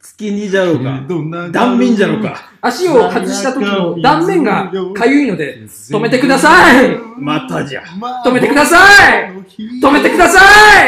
[0.00, 1.02] 付け根じゃろうか。
[1.52, 2.50] 断面じゃろうか。
[2.62, 7.82] 足を外した時の断面が痒いので、止めてくださいまたじゃ。
[8.24, 9.30] 止めてください
[9.82, 10.40] 止めてくださ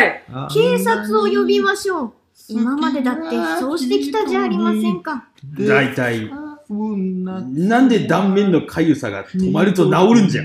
[0.02, 2.12] い警察を呼びましょう。
[2.48, 3.22] 今までだって
[3.58, 5.24] そうしてきたじゃありませんか。
[5.58, 6.30] だいたい、
[6.68, 10.42] なんで断面の痒さが止まると治るんじゃ？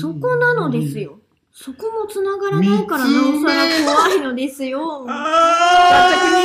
[0.00, 1.18] そこなのですよ。
[1.54, 5.04] そこも繋がらないからなおさら怖いのですよ。
[5.06, 5.14] 脱着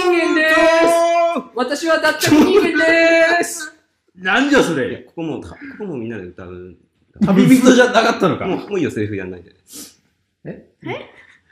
[0.01, 3.73] 人間でーす私は脱着人間でーす
[4.15, 4.97] なんじゃそれ。
[4.97, 6.75] ここも、ここもみんなで歌う。
[7.21, 8.47] 旅人じゃなかったのか。
[8.47, 9.55] もう、もういいよ、セリフやんないで。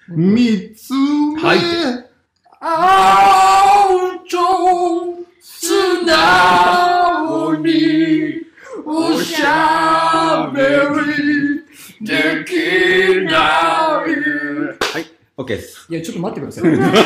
[0.10, 1.42] 三つ目。
[1.42, 1.60] はい
[2.68, 8.42] あーと素直に
[8.84, 10.64] おしゃべ
[11.14, 11.62] り
[12.02, 15.06] できない。
[15.38, 15.86] オッケーです。
[15.92, 16.64] いや、ちょっと待ってください。
[16.64, 17.06] 危ない待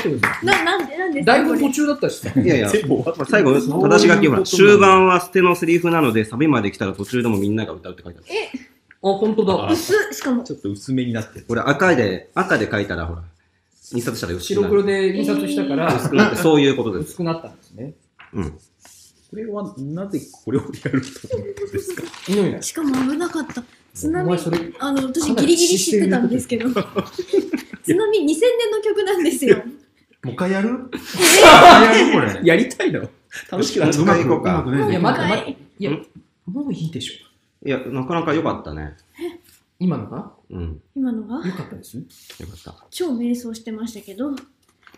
[0.00, 0.46] ってください。
[0.46, 2.40] な、なんで、なんでだいぶ途中だったしさ。
[2.40, 8.28] いやいや、最後、正し書きほら、終盤は捨てのセリフなので、サビまで来たら途中でもみんなが歌うって書いてある。
[9.00, 9.68] あ、本当だ。
[9.70, 10.42] 薄っしかも。
[10.42, 11.44] ちょっと薄めになってる。
[11.46, 13.22] これ赤で、赤で書いたらほら、
[13.94, 14.84] 印刷したら白黒る。
[14.86, 17.08] で印刷したから、薄くなって、そういうことです。
[17.10, 17.94] 薄くなったんですね。
[18.32, 18.50] うん。
[18.50, 22.02] これは、なぜこれをやると思うんですか？
[22.62, 23.62] しかも危なかった。
[23.94, 26.68] 津お波前それ、あの、私ギリギリ知ってたんですけど。
[26.70, 29.56] 津波2000年の曲なんですよ。
[30.24, 30.68] もう一回やる？
[30.68, 30.74] や
[32.06, 32.40] るこれ。
[32.44, 33.08] やりたいの？
[33.50, 34.94] 楽しくなっちゃううまく行こうかうまくねい？
[34.94, 35.62] や、待ってはい待って。
[35.78, 35.90] いや、
[36.46, 37.68] もういいでしょ。
[37.68, 38.96] いや、なかなか良かったね。
[39.78, 40.82] 今のがうん。
[40.94, 41.98] 今のが良かったです。
[41.98, 42.02] い
[42.40, 42.86] 良かった。
[42.90, 44.30] 超瞑想してましたけど。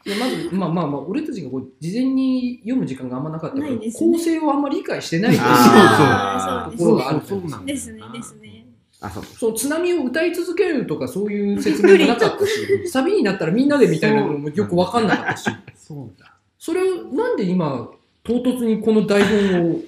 [0.07, 7.27] や、まず、まあまあまあ、俺たちがこう事前に読む時間があんまなかったから、ね構成をあんまり理解してないところがある。
[7.27, 8.67] そうなんだですね、ですね。
[9.01, 9.25] あ、そう。
[9.25, 16.35] そう、津波を歌い続けるとかそういう説明もなかったし、 サビになったらみんなでみたいなのもよくわかんなかったし、そうだ。
[16.59, 17.91] それをなんで今、
[18.23, 19.81] 唐突にこの台本を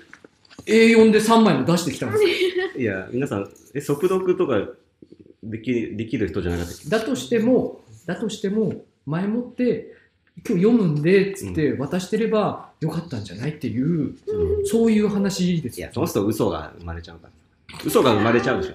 [0.67, 2.25] A4 で3枚も出してきたんです
[2.75, 2.79] か？
[2.79, 4.69] いや、皆さん、え、速読とか
[5.43, 9.95] できできる人じゃなかっただとしても、だとしても、前もって、
[10.47, 14.67] 今日読むんで、つって渡してればよかったんじゃないっていう、うん。
[14.67, 17.79] そういう話ですよいや、そうすると嘘が生まれちゃうから。
[17.85, 18.75] 嘘が生まれちゃうでしょ。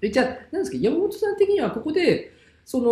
[0.00, 2.32] えじゃあ、なんですか、山本さん的にはここで、
[2.64, 2.84] その、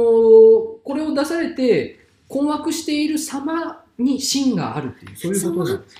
[0.84, 5.96] これを出されて、困惑している様に芯があるっていう、そういうことなんです。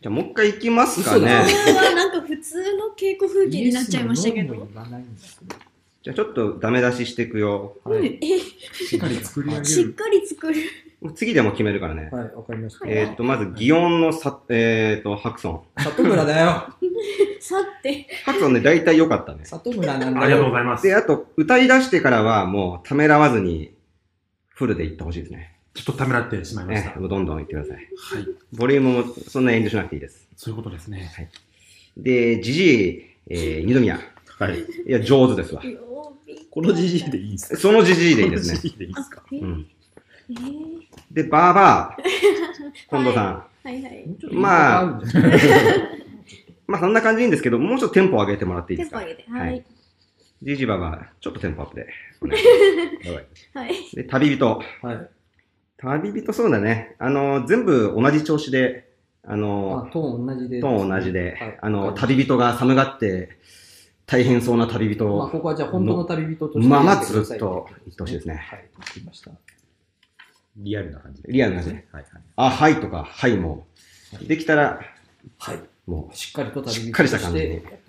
[0.00, 1.26] じゃあ、もう一回行きますかねこ。
[1.26, 4.54] れはなんか普通の稽古風景になっちゃいましたけど
[6.02, 7.76] じゃあ、ちょっとダメ出ししていくよ。
[7.82, 8.18] はい。
[8.22, 9.64] え、しっかり作り上げる。
[9.64, 10.60] しっかり作る。
[11.14, 12.10] 次でも決めるからね。
[12.12, 12.86] はい、わかりました。
[12.88, 15.82] えーっと、まず、擬音のさ、えーっと、ハクソン。
[15.82, 16.66] 里村だよ。
[17.40, 18.06] さって。
[18.24, 19.44] ハクソンね、大体良かったね。
[19.44, 20.22] 里村なんだよ。
[20.22, 20.86] ありがとうございます。
[20.86, 23.74] で、あと、歌い出してからは、もう、ためらわずに、
[24.48, 25.57] フルでいってほしいですね。
[25.74, 26.90] ちょっとためらってしまいました。
[26.90, 27.76] ね、もうどんどんいってください。
[27.76, 27.82] は
[28.20, 28.26] い。
[28.52, 30.26] ボリュームもそんな遠慮しなくていいです。
[30.36, 31.30] そういうことですね。
[31.96, 33.98] で、ジジイ、えー、二宮。
[34.38, 34.58] はい。
[34.60, 35.62] いや、上手ですわ。
[36.50, 37.56] このじじいでいいんですか？
[37.60, 38.56] そのジジイでいいですね。
[38.56, 39.22] じじいでいいですか？
[39.32, 39.66] えうん。
[40.30, 40.78] えー
[41.10, 42.02] で、バーバー、
[42.90, 43.34] 近藤さん。
[43.64, 44.04] はいはい。
[44.32, 45.00] まあ、
[46.66, 49.00] まあ、そんな感じでいいんですけど、もうちょっとテンポ上げてもらっていいですか？
[49.00, 49.30] テンポ上げて。
[49.30, 49.62] ははいい。
[50.42, 51.86] ジジイババア、ちょっとテンポアップで。
[52.20, 52.44] お願いし
[53.04, 53.10] ます
[53.58, 53.74] はいはい。
[53.94, 54.62] で、旅人。
[54.82, 55.10] はい。
[55.78, 56.96] 旅人そうだね。
[56.98, 58.88] あの、全部同じ調子で、
[59.24, 60.60] ああの、トーン同じで。
[60.60, 63.38] トーン同じで、はいあの、旅人が寒がって、
[64.06, 66.68] 大変そうな旅人まあ、を、ここはじゃあ本当の旅人として。
[66.68, 68.34] ままずっと言ってほしいですね。
[68.34, 69.30] はい、わかりました。
[70.56, 71.32] リアルな感じで。
[71.32, 71.86] リアルな感じで。
[71.92, 72.22] はいはい。
[72.36, 73.66] あ、はいとか、はいも、
[74.26, 74.80] できたら、
[75.38, 75.60] はい。
[75.86, 77.80] もしっかりと旅人しっかりした感じにとして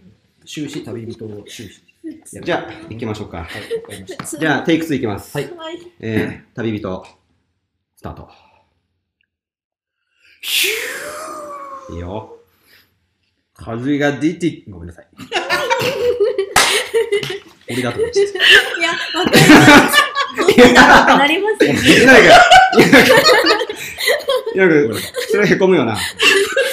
[0.45, 1.81] 終始旅人を終始。
[2.03, 3.43] う、じゃあ、行きましょうか。
[3.43, 4.39] はい、わかりました。
[4.39, 5.37] じゃあ、テイク2いきます。
[5.37, 5.79] はいはい。
[5.99, 7.05] えー、旅人、
[7.99, 8.29] スタート。
[11.91, 12.37] いいよ。
[13.53, 15.07] 風が出て、ごめんなさい。
[17.69, 18.27] 俺だと思っちゃっ
[18.79, 19.45] いや、わかりま
[19.91, 19.97] す。
[20.37, 21.79] どっちだろうってなりますよね。
[21.81, 22.27] いやいい
[24.55, 24.69] や
[25.29, 25.97] それへこむよな。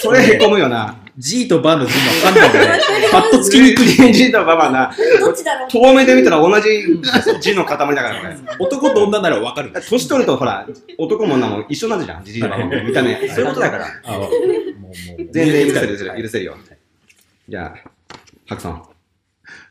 [0.00, 0.96] それへこむよな。
[1.18, 2.82] G とバの字もわかんないからね。
[3.10, 3.86] パッとつきにくい。
[3.88, 5.70] ジジイとババアな、どっちだろう？
[5.70, 6.68] 遠目で見たら同じ
[7.40, 8.36] 字の塊だから、これ。
[8.60, 9.72] 男と女ならわかる。
[9.72, 10.66] 年取るとほら、
[10.98, 13.16] 男も女も一緒になるじゃん、ジジイとババアも見た目。
[13.30, 13.86] そういうことだから。
[14.04, 14.30] あもう、
[14.80, 14.92] もう。
[15.32, 16.56] 全然許せる、許せる、許せるよ。
[17.48, 17.90] じゃあ、
[18.46, 18.82] 白さん。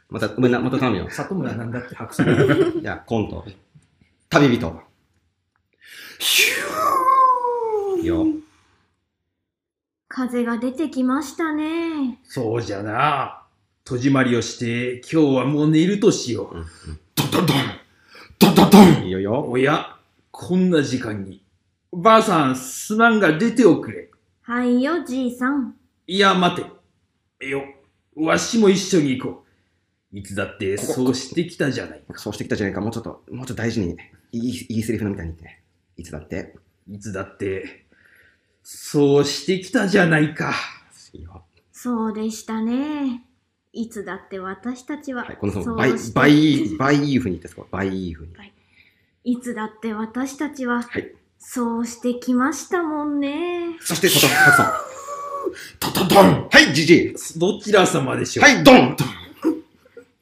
[0.10, 1.08] また、ごめんな、また頼むよ。
[1.10, 2.26] 里村なんだって白さん。
[2.82, 3.46] じゃあ、コント。
[4.30, 4.82] 旅人。
[8.02, 8.26] いいよ。
[10.16, 12.20] 風が出てきましたね。
[12.24, 13.44] そうじゃな。
[13.84, 16.66] 戸締まりをして、今日はもう寝るとしよう。
[17.16, 17.58] ドンドンドン
[18.40, 19.46] ドンドンドンいいよよ。
[19.46, 19.98] おや、
[20.32, 21.44] こんな時間に。
[21.92, 24.10] ばあさん、すまんが出ておくれ。
[24.44, 25.76] はいよ、じいさん。
[26.08, 27.46] いや、待て。
[27.46, 27.66] よ、
[28.16, 29.44] わしも一緒に行こ
[30.14, 30.18] う。
[30.18, 32.18] いつだってそうしてきたじゃないか。
[32.18, 32.80] そうしてきたじゃないか。
[32.80, 33.98] もうちょっと、もうちょっと大事に、
[34.32, 35.62] いい、いいセリフのみたいに言って。
[35.98, 36.56] いつだって。
[36.90, 37.85] いつだって、
[38.68, 40.56] そうしてきたじゃないか。
[41.72, 43.24] そうでしたね。
[43.72, 47.68] いつだって私たちは、はい、このそそうの、倍し、て倍、倍いい風に言ってそこ。
[47.70, 48.34] 倍いい風に。
[49.24, 51.14] いつだって私たちは、はい。
[51.38, 53.78] そうしてきましたもんね。
[53.82, 54.74] そして、そ白さん。
[55.80, 57.40] ドンドンドンはい、ジジイ。
[57.40, 58.46] どちら様でしょう？
[58.46, 58.98] はい、ドン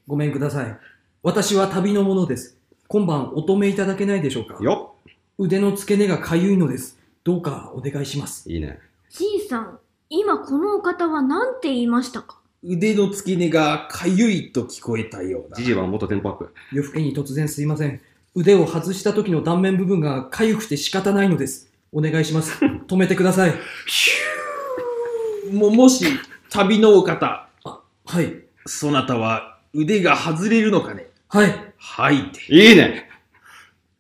[0.06, 0.78] ごめんください。
[1.22, 2.58] 私は旅の者です。
[2.90, 4.62] 今晩お止めいただけないでしょうか？
[4.62, 4.96] よ。
[5.38, 7.00] 腕の付け根がかゆいのです。
[7.24, 8.52] どうかお願いします。
[8.52, 8.80] いいね。
[9.10, 12.40] じいさん、今このお方は何て言いましたか？
[12.64, 15.58] 腕の付け根がかゆいと聞こえたようだ。
[15.58, 16.54] ジジイはもっとテンポアップ。
[16.72, 18.02] 夜更けに突然すいません。
[18.36, 21.72] 腕を外した時の断面部分がかゆくて仕方ないのです。
[21.92, 22.64] お願いします。
[22.88, 23.54] 止めてください。
[25.52, 26.06] も、もし、
[26.50, 27.48] 旅のお方、
[28.06, 28.44] はい。
[28.66, 31.10] そなたは腕が外れるのかね？
[31.30, 31.74] はい。
[31.78, 32.42] はいって。
[32.54, 33.10] いいね。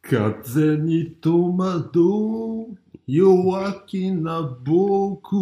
[0.01, 5.35] 風に戸惑う弱気な僕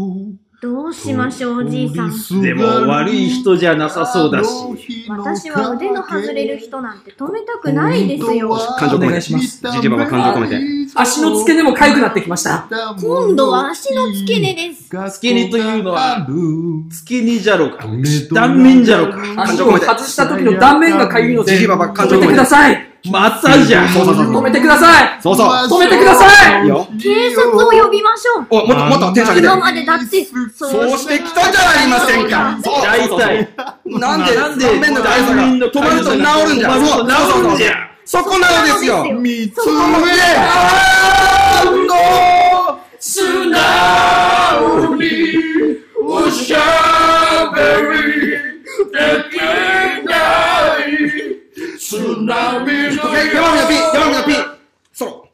[0.62, 2.42] どうしましょう、じいさん。
[2.42, 5.08] でも悪い人じゃなさそうだし。
[5.10, 8.56] 私は腕の外れる人なんて止めたくないですよ。
[8.78, 10.92] 感情込めてお願いしますジジイババ感情込めて。
[10.94, 12.68] 足の付け根もかゆくなってきました。
[12.70, 14.90] 今度は足の付け根です。
[15.16, 16.28] 付け根というのは
[16.90, 17.88] 付け根じゃろか。
[18.32, 19.44] 断面じゃろか。
[19.44, 22.50] 足を外した時の断面がかゆいので、ジジイババ感情止めてくだ込めて。
[22.50, 22.91] さい。
[23.10, 23.88] またじゃ。
[23.88, 24.36] そうそうそうそう。
[24.36, 25.22] 止めてください。
[25.22, 25.48] そうそう。
[25.48, 26.88] 止めてくださいいいよ。
[27.02, 28.48] 警察を呼びましょう。
[28.50, 29.48] お、もっともっとテンション上げて。
[29.48, 32.60] 今までだって、そうしてきたじゃありませんか。
[32.64, 33.50] そう大体。
[33.86, 36.86] なんで、なんで断面の大差が断面の止まると治るんじゃん。
[36.86, 37.72] そう、そうそうそう治るんじゃ。
[38.06, 39.04] そこなのですよ。
[39.14, 40.12] 見つそこまで。
[43.04, 45.04] 素直に
[46.06, 47.62] おしゃべ
[48.06, 48.11] り
[52.28, 54.34] 山美の P、山美の P。
[54.94, 55.28] ソロ。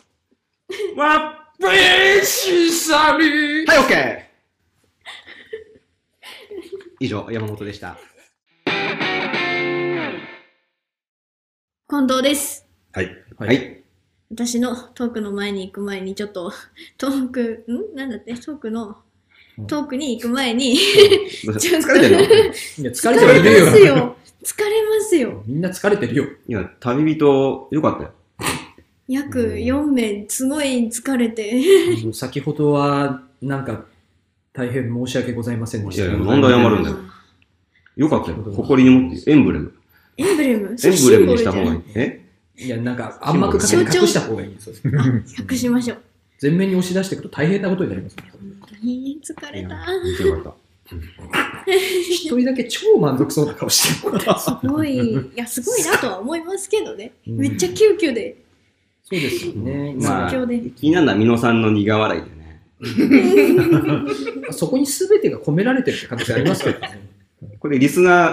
[0.95, 3.25] わっぺしさみ
[3.65, 4.27] はい、オッケー。
[7.01, 7.97] 以上、山本でした。
[11.89, 12.65] 近藤です。
[12.93, 13.09] はい。
[13.37, 13.83] はい。
[14.31, 16.53] 私のトークの前に行く前にちょっと、
[16.97, 17.95] トーク、ん？
[17.97, 18.33] なんだって？
[18.35, 18.97] トークの、
[19.67, 22.23] トークに行く前に、ちょっとた疲れてるの？
[22.23, 22.27] い
[22.85, 24.15] や、疲疲れてるよ。
[24.47, 25.43] 疲れますよ。
[25.45, 26.23] みんな疲れてるよ。
[26.47, 28.13] いや、旅人、よかったよ。
[29.09, 31.61] 約4名、すごい疲れて。
[32.13, 33.83] 先ほどは、なんか、
[34.53, 36.03] 大変申し訳ございませんでした。
[36.03, 36.95] いやいやなんで謝るんだよ。
[37.97, 38.37] よかったよ。
[38.37, 39.73] 誇りに持って、エンブレム。
[40.15, 40.61] エンブレム？
[40.61, 41.79] エンブレムにした方がいい。
[41.79, 41.81] い。
[41.95, 42.25] え？
[42.55, 44.81] いや、なんか、暗幕かけて隠した方がいいです。
[44.97, 45.97] あ、隠しましょう。
[46.39, 48.15] 全面に押し出していくと大変なことになります。
[48.31, 49.85] 本当に疲れた。
[50.03, 50.53] 見てよかっ
[52.09, 54.21] 一人だけ超満足そうな顔してる。
[54.39, 57.13] すごい、いや、すごいなとは思いますけどね。
[57.27, 58.37] うんめっちゃ急遽で、
[59.03, 59.95] そうですよね。
[60.01, 60.09] た。
[60.09, 62.61] まあ、気になるのは、美濃さんの苦笑いでね。
[64.51, 66.99] そこに全てが込められてるって可能性ありますけどね。
[67.59, 68.27] これ、リスナ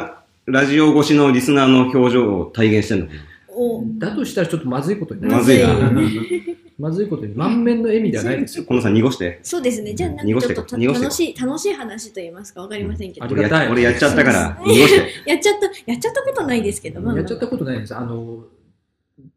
[0.47, 3.21] ー、ラジオ越しのリスナーの表情を体現してんのかな？
[3.57, 6.55] おだとしたらちょっとまずいことになりますまずいな。
[6.79, 8.65] まずいことに、満面の笑みではないですよ。
[8.65, 9.39] このさん濁して。
[9.43, 9.95] そうですね。
[9.95, 13.27] じゃあ、なん濁してかちょっとた濁して楽しい、楽しい話と言いますか、わかりませんけど。
[13.27, 15.31] 俺ありがたいや俺やっちゃったから、 濁して。
[15.31, 17.95] やっちゃった、やっちゃったことないですけど、やっちゃったことないです。
[17.95, 18.45] あの、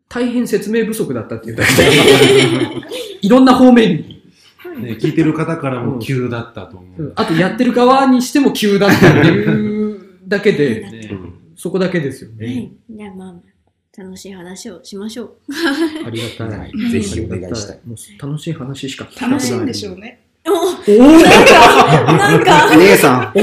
[0.09, 2.81] 大変説明不足だったっていうだけで、
[3.21, 4.17] いろんな方面に。
[4.79, 7.13] ね、聞いてる方からも急だったと思う。
[7.15, 11.09] あと、やってる側にしても急だったっていうだけで、
[11.55, 12.45] そこだけですよね。
[12.45, 12.71] はい。
[12.89, 13.35] じゃあまあ、
[13.97, 15.35] 楽しい話をしましょう。
[16.05, 16.59] ありがたい。
[16.59, 17.79] はいぜひお願いしたい。
[17.83, 19.07] もう楽しい話しか。
[19.19, 20.21] 楽しいんでしょうね。
[20.45, 23.37] おおなんか、なんか、姉さん、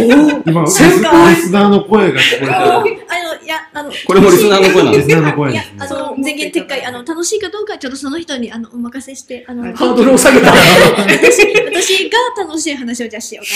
[0.47, 3.45] 今、リス先輩リスナーの声が聞こえあの、た。
[3.45, 5.79] いや、あの、これもリスナーの声なんですリスナーの声いやです、ね。
[5.81, 10.53] あの、全言撤回、あの、楽しいかどうかはちょっとその人に、あの、お任せして、あの、は いハードルを下げた。
[10.53, 13.51] 私、私が楽しい話をじゃあしようか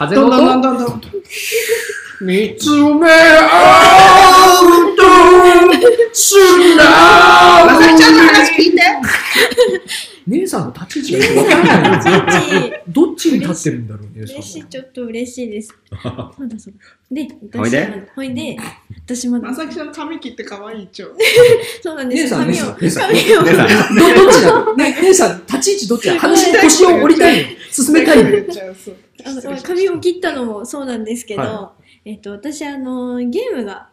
[0.00, 1.12] 風どんどんのどんどんどん。
[2.20, 5.02] 見つめ合うと
[6.12, 6.36] す
[6.76, 6.84] な
[7.66, 8.80] まさみちゃんの話聞いて。
[10.26, 12.00] 姉さんの立ち位置がわからないな。
[12.22, 12.72] 嬉しい。
[12.88, 15.74] どっちに立ってるんだろう、姉さん嬉しい、ちょっと嬉しいです。
[16.02, 16.08] そ
[16.42, 16.80] うだそうだ。
[17.10, 17.86] で、ほいで？
[17.86, 18.56] 私ほいで、
[19.06, 21.08] 私まだま、さきちゃん髪切って可愛いちょ。
[21.82, 22.42] そうなんですよ。
[22.46, 23.36] 姉さん、姉髪をさん、、姉さん。
[23.36, 24.74] 髪を、姉さんどどっちだ？
[24.76, 26.14] ね、 姉さん、立ち位置どっちだ？
[26.20, 28.24] 話の腰を折りたいの進めたい
[29.62, 31.72] 髪を切ったのもそうなんですけど、は
[32.04, 33.88] えっと、私、あの、ゲームが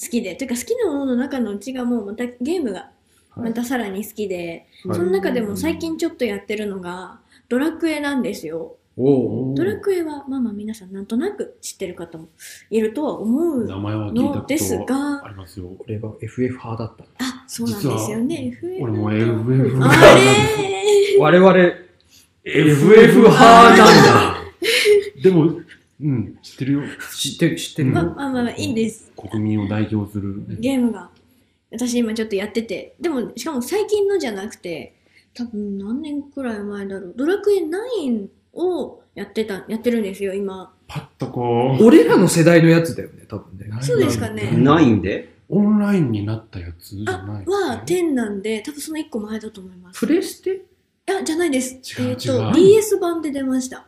[0.00, 2.90] 好きで、というか好きなものの中のうちがもうまたゲームが
[3.36, 8.76] またさらに好きで、はいその中でも最近ちょっとやってるのが、ドラクエなんですよ。
[8.96, 12.28] おドラクエは、まあまあ皆さんなんとなく知ってる方も
[12.68, 15.68] いるとは思う名前は聞いたのですことがあ、りますよ。
[15.78, 17.04] これが FF 派だった。
[17.24, 18.48] あ、そうなんですよね。
[18.48, 21.58] FF 俺も FF あれ我々、
[22.44, 24.42] FF 派なんだ。
[25.22, 25.60] でも、
[26.02, 26.82] うん、知ってるよ。
[27.16, 27.90] 知ってる、知ってる。
[27.90, 29.12] まあまあまあいいんです。
[29.16, 30.44] 国民を代表する。
[30.58, 31.10] ゲームが。
[31.70, 32.96] 私今ちょっとやってて。
[33.00, 34.94] でも、しかも最近のじゃなくて、
[35.34, 37.14] 多分何年くらい前だろう。
[37.16, 40.74] ドラクエ9をやってた、やってるんですよ、今。
[40.86, 43.70] パッとこ俺らの世代のやつだよね、多分ね。
[43.80, 43.84] う。
[43.84, 45.32] そうですかねないんで？
[45.48, 47.46] オンラインになったやつじゃあ、ない。
[47.46, 50.00] は10なんで、多分その1個前だと思います。
[50.00, 50.50] プレステ？
[50.54, 50.60] い
[51.06, 51.74] や、じゃないです。
[52.00, 53.86] 違うえっ、と、DS 版で出ました。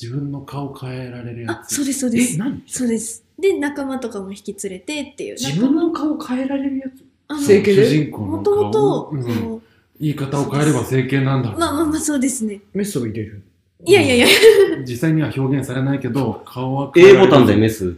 [0.00, 1.74] 自分の顔変えられるやあ、つ。
[1.76, 2.38] そうです、そうです。
[2.38, 3.24] 何そうです。
[3.38, 5.34] で、仲間とかも引き連れてっていう。
[5.34, 7.04] 自分の顔変えられるやつ？
[7.28, 7.84] あの整形で？
[7.84, 9.10] 主人公ものともと、顔。
[9.12, 9.62] うんそう
[10.00, 11.50] 言い方を変えれば整形なんだ。
[11.50, 12.62] まあまあまあそうですね。
[12.72, 13.42] メスを入れる？
[13.84, 14.26] いやいやいや、
[14.86, 17.96] 実際には表現されないけど、顔は A ボタンでメス、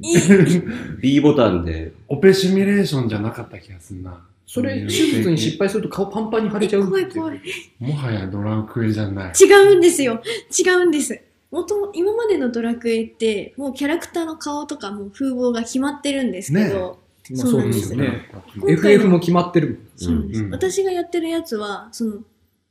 [0.00, 0.16] いい
[1.02, 4.20] B ボタンで、オペシミュレーションじゃなかった気がするな。
[4.46, 6.86] それ、手術に失敗すると顔パンパンに腫れちゃう。
[6.86, 7.40] 怖い怖い。
[7.80, 9.32] もはやドラクエじゃない。
[9.40, 10.20] 違うんですよ。
[10.56, 11.20] 違うんです。
[11.50, 17.00] もとも、今までのドラクエって、もうキャラクターの顔とかもう風貌が決まってるんですけど、
[17.32, 18.28] まあそうですよね。
[18.68, 19.78] FF も決まってるもん。
[19.96, 22.18] そうなんです、うん私がやってるやつは、その、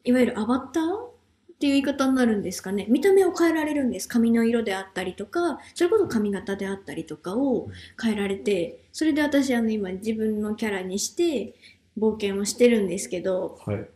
[0.03, 1.11] いわゆるアバターっ
[1.59, 2.85] ていう言い方になるんですかね。
[2.87, 4.07] 見た目を変えられるんです。
[4.07, 7.69] 髪の色であったりとか、それこそ髪型であったりとかを
[8.01, 11.53] 変えられて、それで私あの今自分のキャラにして
[11.97, 13.89] 冒険をしてるんですけど、はい。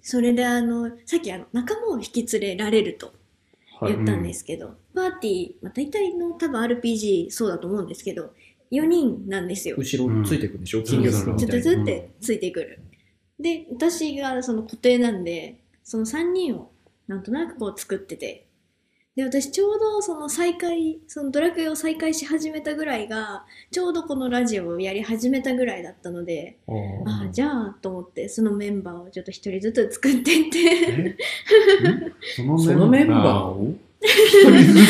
[0.00, 3.17] それであの、さっきあの仲間を引き連れられるとはい。
[3.82, 8.32] 言ったんですけど、パーティー、まあ、大体の多分 RPG そうだと思うんですけど、
[8.70, 9.76] 4人なんですよ。
[9.78, 10.80] 後ろついてくるんでしょ？
[10.80, 11.62] ん金魚するみずっとた。
[11.62, 12.80] ずってついてくる。
[13.38, 16.70] で、私がその固定なんで、その3人を
[17.06, 18.47] なんとなくこう作ってて、
[19.18, 26.74] で、私ちょうどその再開、そのドラクエを再開し始めたぐらいが、ちょうどこのラジオをやり始めたぐらいだったので、あー。
[27.04, 31.16] ああ、じゃあと思って、そのメンバーをちょっと一人ずつ作っていって、
[32.36, 33.62] そそのメンバーを？
[33.62, 33.74] を？
[34.00, 34.86] 一人ず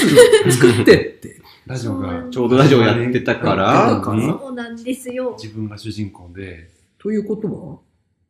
[0.51, 0.53] つ？
[0.59, 1.41] 作ってって。
[1.65, 5.39] ラジオがちょうどラジオやってたから、そうなんですよ。
[5.43, 7.79] 自分が主人公で、ということは？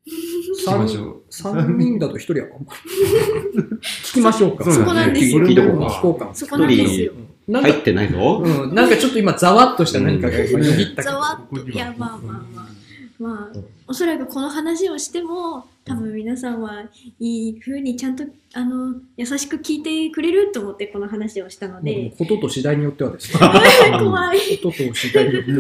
[0.08, 1.22] 聞きましょう。
[1.30, 3.62] 三人だと一人はあんまり。
[3.82, 4.64] 聞きましょうか。
[4.72, 6.30] そこなんですよ聞こうか。
[6.34, 7.12] そこなんですよ。
[7.50, 8.42] 入ってないぞ。
[8.44, 11.02] うん、なんかちょっと今、ざわっとした何かが今、よぎったけど。
[11.02, 12.78] ざわっと、いや、まあまあまあ。
[13.18, 16.84] まあ、おそらくこの話をしても、多分皆さんは
[17.18, 23.40] いい風にちゃんと、あの、優しく聞いてくれると思ってこの話をしたので、ことと次第によってはですね。
[23.98, 24.38] 怖い。
[24.62, 25.58] ことと次第によっては。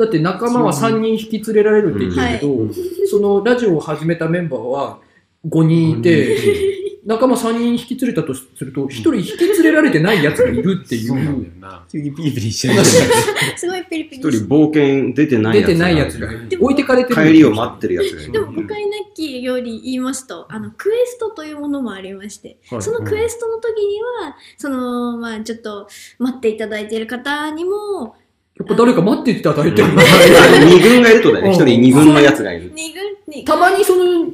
[0.00, 4.98] ねだって仲間は3人引き連れられるって言ってるけど、そのラジオを始めたメンバーは
[5.46, 11.86] 5人いて、仲間3人引き連れたとすると、1人引き連れられてない奴がいるっていそうなんだう、よな。
[11.90, 12.84] 急にピリピリしちゃい
[13.56, 14.46] すごいピリピ一リして。
[14.46, 15.68] 人冒険出てないやつが。
[15.68, 16.58] 出てない奴がいる。
[16.60, 17.22] 置いてかれてる。
[17.22, 18.32] 帰りを待ってるやつがいる。
[18.32, 28.14] でも、誤解なきように言いますと、あの、クエストというものもありまして、はいそのクエストの時には、その、まあちょっと、待っていただいている方にも、
[28.58, 29.88] やっぱ誰か待っていただいてる。
[30.66, 31.50] 二軍がいるとだよね。
[31.52, 32.72] 一人二軍のやつがいる。
[32.74, 34.26] 二軍に、たまにその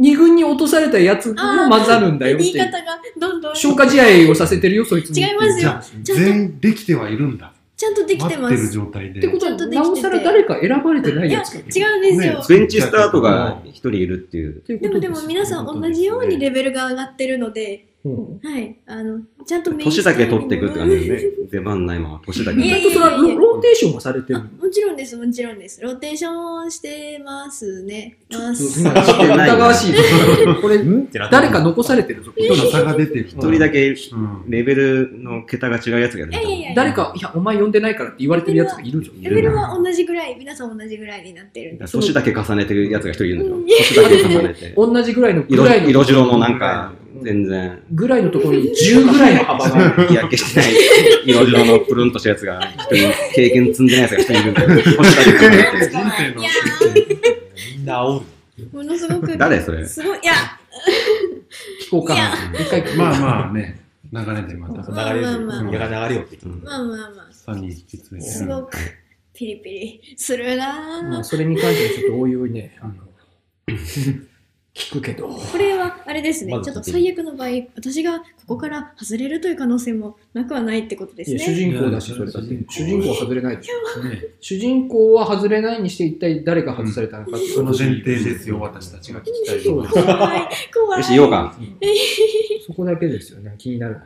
[0.00, 1.34] 2軍に落とされたやつも
[1.68, 2.44] 混ざるんだよって。
[2.44, 5.20] 言い方がどんどん、消化試合をさせてるよ、そいつに。
[5.20, 7.52] 違いますよじゃあ、全員できてはいるんだ。
[7.76, 8.72] ちゃんとできてま待ってるす。
[8.72, 9.18] 状態で。
[9.18, 11.68] ってことは、ちゃんとできててなおさら誰か選ばれてないいや、やつがいる。
[11.68, 12.32] 違うんですよ。
[12.38, 14.62] ねベンチスタートが一人いるっていう。
[14.66, 18.76] でもでも皆さん同じようにレベルが上がってるので、うんはい。
[18.86, 21.30] あの、ちゃんとメイン年だけ取っていくって感じででね。
[21.50, 24.62] 出番ないまま、年だけいやい意外とそれはロローテーションがされてるあ。
[24.62, 25.80] もちろんです、もちろんです。
[25.80, 28.18] ローテーションしてますね。
[28.30, 29.94] ます今、疑わしい。
[30.60, 30.80] これ、
[31.30, 32.32] 誰か残されてるぞ。
[32.36, 33.26] 人の差が出てる。
[33.26, 34.50] 一人だけうん。
[34.50, 39.12] レベルの桁が違うやつがいるいやいやいやいや誰か、いや、お前呼んでないからって言われてるやつがいるぞ。
[39.18, 41.86] レベルは同じぐらい、皆さん同じぐらいになってるんで。
[41.86, 43.66] 年だけ重ねてるやつが一人いるんだようん。
[43.66, 44.74] 年だけ重ねて。
[44.76, 46.92] 同じぐらいの、ぐ色らいの、色白のなんか、
[47.24, 49.90] 全然、ぐらいのところに10ぐらいの幅が。
[50.06, 50.72] 日焼けしてない、
[51.26, 52.60] 色白のプルンとしたやつが
[52.90, 54.68] 一人、経験積んでないやつが一人いるんだよ。
[54.68, 55.88] 年だけ重ねて。
[55.88, 56.50] 人生のいや
[57.76, 58.26] みんな煽る。
[58.60, 59.38] ーものすごく。
[59.38, 60.32] 誰それすごい、いや、
[61.86, 62.16] 聞こうか。
[62.58, 62.82] 一回。
[62.96, 63.80] まあまあね、
[64.12, 65.26] 流れでまた流れる。
[65.26, 66.36] まあまあまあやが流れよって。
[66.44, 68.30] うんまあまあまあ、3人引き連れて。
[68.30, 68.76] すごく
[69.34, 72.94] ピリピリするなぁまあ、それに関してはちょっとおいおいね、あの、
[74.74, 75.28] 聞くけど。
[75.28, 81.54] これは、あれですね、まずちょっと最悪の場合、私がここから外れるという可能性もなくはないってことですいや、主ね。
[81.54, 82.58] 人公だし、それだって。
[82.68, 84.02] 主人公は外れないでしょ。
[84.02, 89.88] ね主人公は外れないにして一体誰が外されたのかっていうその前提ですよ、私たちが聞きたいのは。
[89.88, 90.06] そうです。
[90.06, 90.98] 怖い、怖い。
[90.98, 91.56] よし、言おうか。
[92.66, 93.98] そこだけですよね、気になる。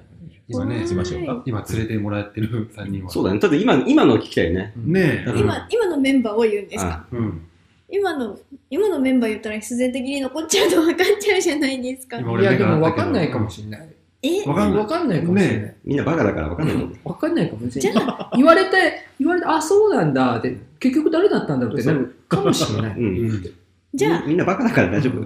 [0.50, 1.42] 今ね、しましょうか。
[1.46, 3.10] 今連れてもらってる3人は。
[3.10, 3.40] そうだね。
[3.40, 4.72] ただ今、今の聞きたいよね。
[4.76, 5.32] ねえ。
[5.36, 6.90] 今、今のメンバーを言うんですか？
[6.90, 7.42] あうん。
[7.90, 8.38] 今の、
[8.70, 12.18] 今のメンバー言ったら必然的に残っちゃうと分かっちゃうじゃないですか。
[12.18, 13.88] 今いや、でも分かんないかもしれない。
[14.22, 14.44] え？
[14.44, 15.76] わかんない分かんないかもしれない。
[15.84, 16.98] みんなバカだから分かんないと思う。
[17.04, 18.36] 分かんないかもしれない。
[18.36, 18.70] 言われて、
[19.18, 22.96] 言われて、あ、そうなんだって、結局誰だったんだろうってなるかもしれない。
[22.96, 23.04] うん。
[23.30, 23.54] うん。
[23.94, 25.20] じゃあ、みんなバカだから大丈夫。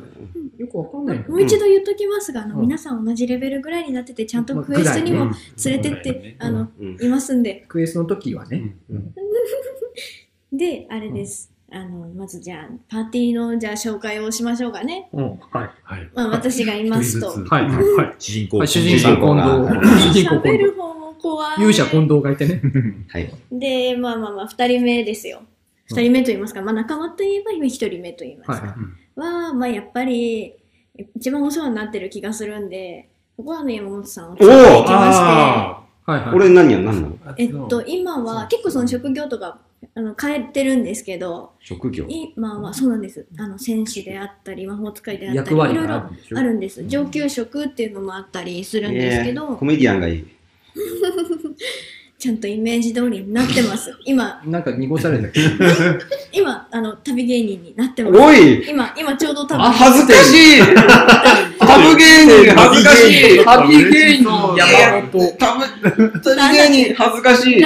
[0.59, 5.33] よく分かんないのもう一度言っときますが、あの、うん皆さん同じレベルぐらいになってて、ちゃんとクエストにも
[5.65, 6.99] 連れてって、あの、うん。
[7.01, 7.65] いますんで。
[7.67, 8.77] クエストの時はね。
[10.53, 11.52] で、あれです。
[11.73, 15.09] あの、まずじゃあ、パーティーの、じゃあ紹介をしましょうかね。
[15.13, 15.25] うん。
[15.25, 15.71] はい。
[15.83, 16.11] はい。
[16.15, 17.29] まあ、私がいますと。
[17.49, 17.65] はい。
[17.65, 18.15] はい。
[18.19, 18.59] 主人公。
[18.59, 19.89] はい主人公近藤。
[20.01, 20.59] 主人公喋近藤。
[20.59, 21.57] る方も怖い。
[21.57, 22.61] 勇者近藤がいてね。
[23.09, 23.33] はい。
[23.51, 25.43] で、まあまあまあ、二人目ですよ。
[25.87, 28.77] 二人目と言いますか、まあ仲間といえば今一人目と言いますか。
[29.17, 30.55] はは、まあやっぱり、
[31.17, 36.11] 一番お世話になってる気がするんで、ここはあの山本さんをおれてきまして、あい。
[36.11, 36.35] はいはい。
[36.35, 37.19] 俺何や、何なの？
[37.27, 39.59] あえっと、今は結構その職業とか、
[39.95, 42.07] あの、変えてるんですけど、職業？
[42.09, 43.27] 今はそうなんです。
[43.39, 46.39] あの、戦士であったり、魔法使いであったり、いろいろがあるんでしょ？
[46.39, 46.85] あるんです。
[46.87, 50.25] 上級職っていうのもあったりするんですけえど、ーコメディアンがいい。
[52.19, 53.93] ちゃんとイメージ通りになってます。
[54.05, 55.49] 今、なんか濁されたけど。
[56.33, 58.17] 今、あの、旅芸人になってます。
[58.17, 60.61] おい今、今ちょうど多分、あ、恥ずかしい
[61.59, 64.25] タブ芸人恥ずかしい旅芸人
[64.57, 65.33] 山本。
[65.37, 67.65] タブ、タブ芸人恥ずかしい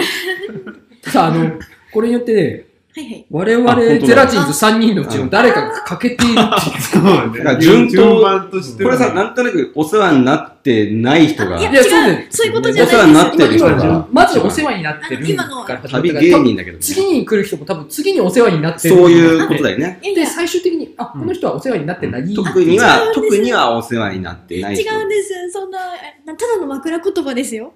[1.11, 1.53] さあ、あの、
[1.97, 2.66] これによってね、
[2.97, 3.26] はいはい。
[3.30, 3.74] 我々
[4.07, 6.80] ゼラチンズ3人のうちの誰かが欠けているっていう。
[6.80, 13.64] そうねだから順当順番としてこれさ、なんとなくお世話になってない人がい、や、いや違うそうねそういうことじゃお世話になってないです。
[13.64, 16.82] る人が今今、まずお世話になってる今のから旅芸人だけどね。
[16.82, 18.97] 次に来る人も多分次にお世話になってる。
[18.97, 19.99] そういうことだよね。
[20.03, 22.34] で、いやいや、最終的に、あ、この人はお世話になってない。
[22.34, 24.99] 特に違はうん、です特にはお世話になってない違人。
[24.99, 25.51] うんです。
[25.51, 25.78] そんな、
[26.26, 27.74] ただの枕言葉ですよ。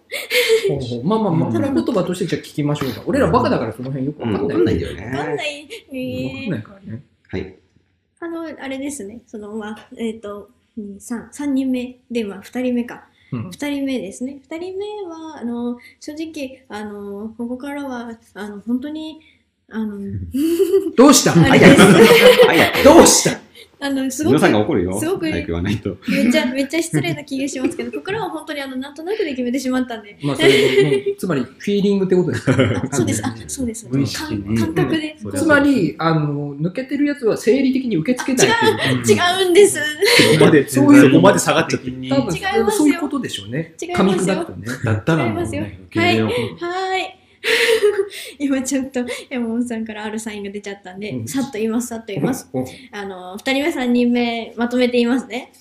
[0.69, 3.03] ほうほうまあまあまあ、この言葉としてじゃあ聞きましょうか。
[3.07, 4.57] 俺らバカだからその辺よくわうん、かんない。
[4.57, 5.69] わかんないんだよわかんなね。
[5.93, 6.27] い。
[6.27, 7.03] わかんないからね。
[7.29, 7.59] はい。
[8.21, 9.23] あの、あれですね。
[9.27, 13.07] その、まあ、えっ、と、2、3、三人目で、まあ、2人目か。
[13.33, 14.41] うん2人目ですね。
[14.49, 19.21] 2人目は、あの、正直、あの、ここからは、あの、本当に、
[19.73, 19.97] あの、
[20.97, 21.33] どうした？
[21.35, 21.69] あや、
[22.85, 23.39] どうした？
[23.83, 25.01] あの、すごく皆さんが怒るよ。
[25.01, 25.97] すごく早く言わないと。
[26.07, 30.19] めっちゃ、めっちゃ失礼な気がしますけど、ここからは本当にあの、なんとなくで決めてしまったんで。
[30.23, 30.51] まあ、それ、
[31.17, 32.53] つまり、フィーリングってことですか？
[32.53, 33.89] あそうです、あ、そうです。
[33.89, 35.17] 感感覚で。
[35.25, 39.19] うんつまり、あの、抜けてるやつは生理的に受け付けないっていう。
[39.19, 39.79] 違うんです。
[40.35, 41.91] そこまで、そういうそこまで下がっちゃって。
[41.91, 43.75] 多分違いますよそういうことでしょうね。
[43.81, 44.67] 違いますよ噛み砕くとね。
[44.85, 45.61] だったらもう違い。
[45.61, 47.20] はーい。
[48.39, 52.49] 今ちょっと山本さんからあるサインが出ちゃったんで、うんさっと言います、さっと言います。
[52.53, 55.53] おあの、二人目、三人目、まとめて言いますね。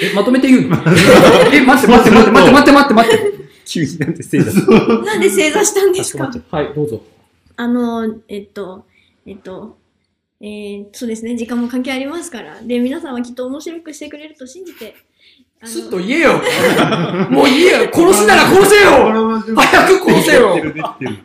[0.00, 0.76] え、まとめて言うの？
[1.52, 3.40] え、待って待って待って待って待って待って待って。
[3.66, 4.52] 急になんてせいだ。
[5.04, 6.30] なんで正座したんですか？
[6.50, 7.02] はい、どうぞ。
[7.56, 8.86] あの、えっと、
[9.26, 9.76] えっと、
[10.40, 12.60] えー、そうですね、時間も関係ありますから。
[12.62, 14.94] で、皆さんはきっと面白くしてくれると信じて、
[15.64, 16.32] すっと言えよ。
[17.28, 17.90] もう言えよ。
[17.92, 19.42] 殺すなら殺せよ。
[19.54, 20.56] 早く殺せよ。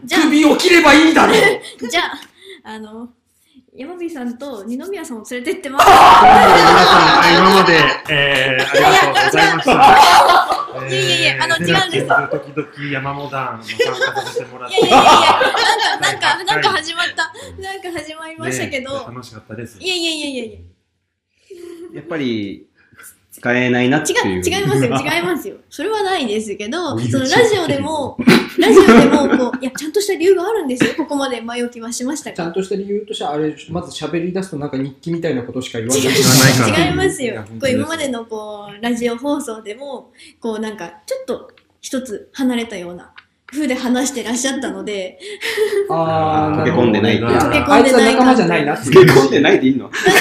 [0.10, 1.38] 首を切ればいいだろう。
[1.88, 2.12] じゃあ、
[2.64, 3.10] あの、
[3.74, 5.86] 山火さんと二宮さんを連れてってます。
[5.86, 7.80] 皆さん、今まで、
[8.10, 10.86] えー、ありがとうございました。
[10.88, 12.08] いやいやいやあの違うんです。
[12.08, 14.76] 時々山モダンの参加させてもらって。
[14.76, 15.08] いやいやいや
[16.02, 17.32] なんか、なんか、なんか始まった。
[17.62, 19.78] なんか始まりましたけど、ね楽しかったです。
[19.80, 20.60] いやいやいやいやいや。
[21.96, 22.68] やっぱり、
[23.36, 24.40] 使えないなって違いう。
[24.40, 25.58] う、違いますよ、違いますよ。
[25.70, 28.18] それはないですけど、 そのラジオでも、
[28.58, 30.92] ラジオでも、こう、 いや、ちゃんとした理由があるんですよ。
[30.96, 32.36] ここまで前置きはしましたが。
[32.38, 36.88] ちゃんとした理由としては、あれ、まず喋り出すとなんか日記みたいなことしか言わない。
[36.88, 43.12] 違いますよ こう今までのこう、ラジオ放送でも、こうなんか、ちょっと一つ離れたような
[43.48, 45.20] 風で話してらっしゃったので、
[45.90, 47.20] あー、溶け込んでない。
[47.20, 48.94] る溶けほどあいつは仲間じゃないなっていう。
[48.94, 50.14] 付け込んでないでいいのそう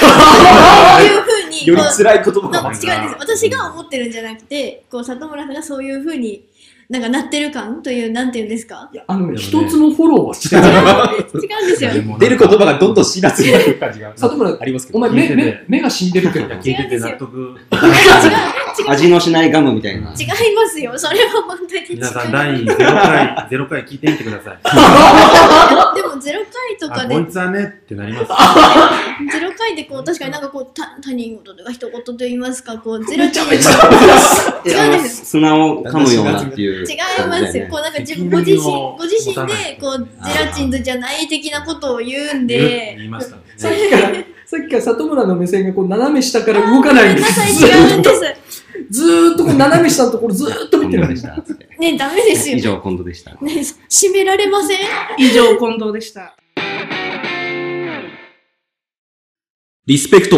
[1.03, 2.49] いう風に、より辛い言葉。
[2.49, 3.15] がの違うんです。
[3.19, 6.45] 私が思ってるんじゃなくて、こう、里村さんがそういう風に、
[6.87, 8.89] なんかなってる感という、なんていうんですか？
[8.93, 10.71] いやあの一つのフォローはしてない。
[10.71, 10.77] 違
[11.23, 11.91] うんですよ。
[12.19, 14.99] 出る言葉がどんどん辛辣になる感じが里村、ありますけど。
[14.99, 16.45] お前目、目、目が死んでるけど。
[16.55, 17.35] 聞いてて納得。
[17.35, 17.55] 違う、違う、
[18.87, 20.11] 味のしないガムみたいな。
[20.11, 20.93] 違いますよ。
[20.95, 21.87] それは本当に違う。
[21.95, 24.59] 皆さん、第0回、ゼロ回聞いてみてください。
[25.95, 28.27] でも、ゼロ回とかあ、でこいつはねってなります。
[29.31, 33.71] ゼロ回でこう、確かになんかこう、た他人事とか一言と言いますか、こう、ゼロちゃめちゃ
[34.65, 36.74] 違うんです砂を噛むようなっていう。
[36.83, 36.97] 違い
[37.27, 37.67] ますよ。
[37.69, 43.43] こうなんか自分、ご自身、ご自身で、こう、ゼラチンズじゃない的なことを言うんで、言いましたね。
[43.57, 44.13] さっきから、
[44.45, 47.65] さっきから里村の目線がこう斜め下から動かないんでごめんなさい、 す。
[47.65, 48.21] 違うんです。
[48.89, 51.23] ずーっとこう斜め下のところずーっと見てるんです。
[51.23, 51.43] でした。
[51.79, 52.57] ね、ダメですよ。
[52.57, 53.31] 以上、今度でした。
[53.31, 53.37] ね、
[53.89, 54.77] 締められません？
[55.17, 56.35] 以上、近藤でした。
[59.85, 60.37] リスペクト。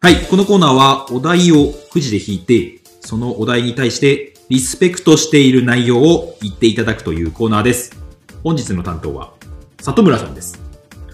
[0.00, 2.77] はい、このコーナーはお題をくじで引いて、
[3.08, 7.96] そのお題に対してリスペクトしている内容を言っていただくというコーナーです。
[8.44, 9.32] 本日の担当は
[9.80, 10.60] 里村さんです。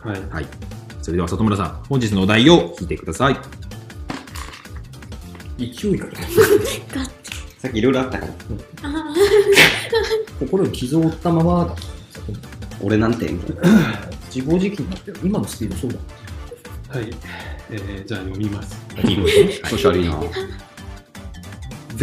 [0.02, 0.20] はい。
[0.28, 0.46] はい。
[1.02, 3.36] それでは里村さん、本日のお題を引いてください。
[5.56, 6.06] 勢いが
[7.58, 8.32] さっきいろいろあったから。
[8.82, 9.14] あ
[10.40, 11.76] 心に傷を負ったままだ。
[12.80, 13.32] 俺なんて？
[14.34, 15.20] 自暴自棄になってる。
[15.22, 16.98] 今のスピードそうだ。
[16.98, 17.08] はい。
[17.70, 18.76] えー、じゃあ読みます。
[19.04, 20.20] いいのね調子悪いな。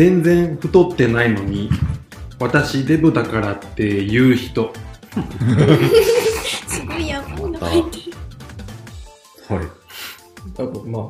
[0.02, 1.70] 全然太ってないのに、
[2.40, 4.74] 私デブだからって言う人。
[5.12, 5.90] ー
[6.68, 9.56] すごいやばいの入ってる。
[9.56, 9.68] はい。
[10.56, 11.04] 多分まあ、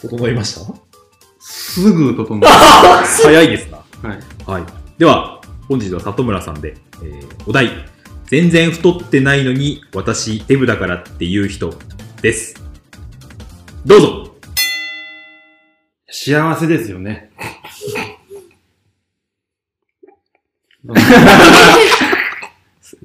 [0.00, 0.74] 整いました？
[1.40, 2.40] すぐ整う。
[3.22, 3.84] 早いですな。
[4.08, 4.18] はい。
[4.46, 4.64] はい。
[4.96, 7.68] では、本日は里村さんで、えー、お題、
[8.28, 11.78] 全然太ってないのに私デブだからっていう人
[12.22, 12.54] です。
[13.84, 14.36] どうぞ
[16.10, 17.30] 幸せですよね。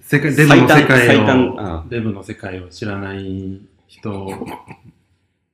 [0.02, 4.32] 世界デブの世界を、デブの世界を知らない人、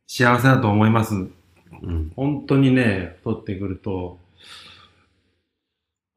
[0.07, 1.15] 幸せだと思います。
[1.15, 1.19] う
[1.86, 2.13] ん。
[2.15, 4.19] 本当にね、太ってくると、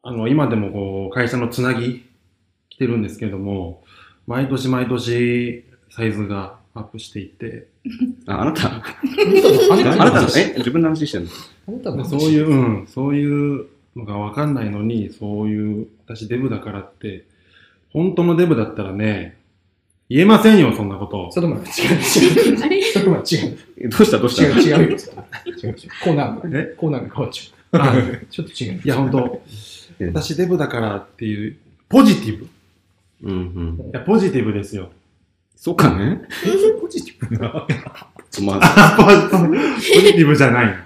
[0.02, 2.07] あの、今でもこう、会社のつなぎ
[2.68, 3.82] 来てるんですけども、
[4.28, 7.66] 毎年毎年サイズがアップしていて、
[8.26, 8.78] あ、あなた、あ
[9.76, 11.30] なたの、え、自分の話してんの
[11.66, 13.66] あなたのそういう、うん、そういう
[13.97, 17.24] のがわかんないのに、そういう、私デブだからって、
[17.92, 19.36] 本当のデブだったらね、
[20.09, 21.32] 言えませんよ、そんなこと。
[21.32, 21.66] 里村違う
[22.53, 22.64] 違う。
[22.64, 23.59] あれ里村違う。
[23.80, 24.44] えどうしたどうした？
[24.47, 24.76] 違う違うよ。
[24.78, 24.97] 違う違う。
[26.05, 26.74] コーナーが、え？
[26.76, 28.26] コーナーが変わっちあゃう。
[28.30, 28.80] ちょっと違う。
[28.84, 29.42] いや、本当
[29.99, 31.57] え私デブだからっていう、
[31.88, 32.44] ポジティブ。
[32.44, 32.49] い
[33.24, 33.90] うんうん。
[33.92, 34.90] や、ポジティブですよ。
[35.57, 36.20] そうかね
[36.80, 37.66] ポジティブな。
[38.44, 39.05] まあ、あ、ポ
[39.49, 40.74] ポジティブじゃない。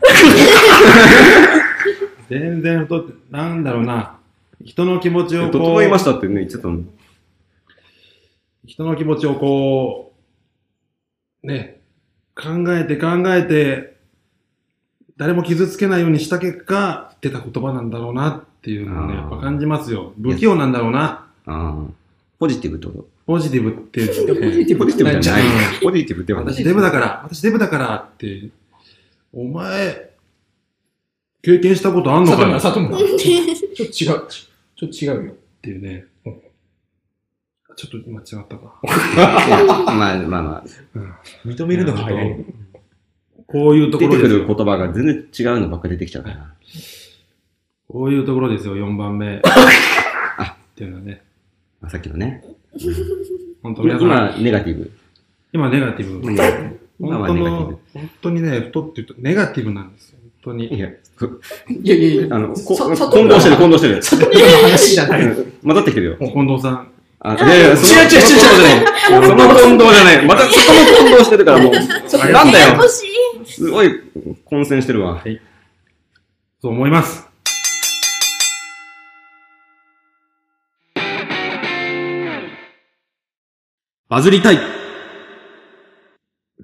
[2.31, 4.17] 全然太って、なんだろうな。
[4.65, 6.83] 人の気持ちをこ整いまう、したってね、言ってたの？
[8.65, 10.13] 人の気持ちをこ
[11.43, 11.81] う、ね、
[12.37, 13.97] 考えて考えて、
[15.17, 20.13] 誰も傷つけないようにした結果、出た言葉なんだろうなっていうのをね、やっぱ感じますよ。
[20.23, 21.01] 不器用なんだろうな。
[21.01, 21.85] ああ。
[22.39, 24.13] ポジティブってことポジティブってポ
[24.87, 25.51] ジティブじゃないうん。
[25.83, 28.49] ポジティブって 私デブだから、私デブだからって、
[29.33, 30.10] お前、
[31.43, 33.19] 経験したことあんのかよっ里村、里村。
[33.19, 33.91] ちょっと違う。
[33.93, 35.35] ちょっと違うよ。
[35.63, 36.07] ていうね。
[37.77, 38.81] ちょっと今違ったか。
[39.97, 40.65] まあまあまあ。
[41.47, 42.45] 認めるのが早い。
[43.47, 44.39] こういうとこ出てくろですよ。
[44.47, 46.55] る言葉が全然違うのばっか出てきちゃうから。
[47.89, 49.37] こういうところですよ、4番目。
[49.41, 49.41] っ
[50.77, 51.23] ていうのはね。
[51.81, 52.45] まあさっきのね。
[53.63, 54.91] 本当皆さん、今、ネガティブ。
[55.53, 56.33] 今ネガティブ。
[56.33, 60.20] 今本当はネガティの、本当にね、太って言うとネガティブなんですよ。
[60.45, 60.65] 本当ブ。
[60.65, 60.81] いに。
[60.81, 60.93] や、い
[61.85, 62.37] やいやいや。
[62.37, 64.03] あの、こさ混同してる、混同してる。
[64.03, 65.23] 里村の話じゃない。
[65.23, 66.17] うん混ざってきてるよ。
[66.19, 66.91] 近藤さん。
[67.23, 70.27] あ、いやいや、その違う違う違うその混同じゃない。
[70.27, 72.89] またそこも混同してるからもう、なんだよ。
[73.45, 73.91] すごい
[74.47, 75.23] 混戦してるわ。
[76.63, 77.29] そう思います。
[84.09, 84.59] バズりたい。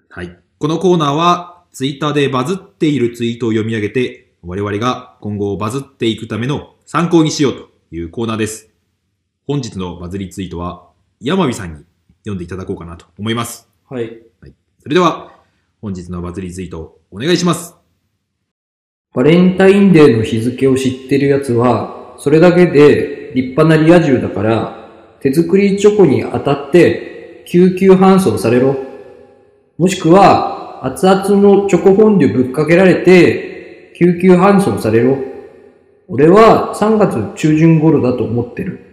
[0.09, 0.39] はい。
[0.59, 8.71] このコーナーは、ツイッターでバズっているツイートを読み上げて、我々が今後バズっていくための参考にしようというコーナーです。
[9.47, 10.89] 本日のバズりツイートは、
[11.21, 11.85] 山火さんに
[12.21, 13.69] 読んでいただこうかなと思います。
[13.91, 14.23] はい。
[14.83, 15.39] それでは、
[15.83, 17.77] 本日のバズりツイートお願いします。
[19.15, 24.89] バレンタインデーの日付を知ってるやつは、それだけで立派なリア充だから、
[25.21, 28.77] 手作りチョコに当たって救急搬送されろ。
[29.77, 35.17] もしくは、熱々のチョコフォンデュぶっかけられて、救急搬送されろ。
[36.09, 38.87] 俺は3月中旬頃だと思ってる。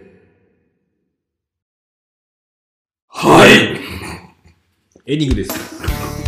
[3.08, 3.80] はい
[5.06, 5.52] エンディングです。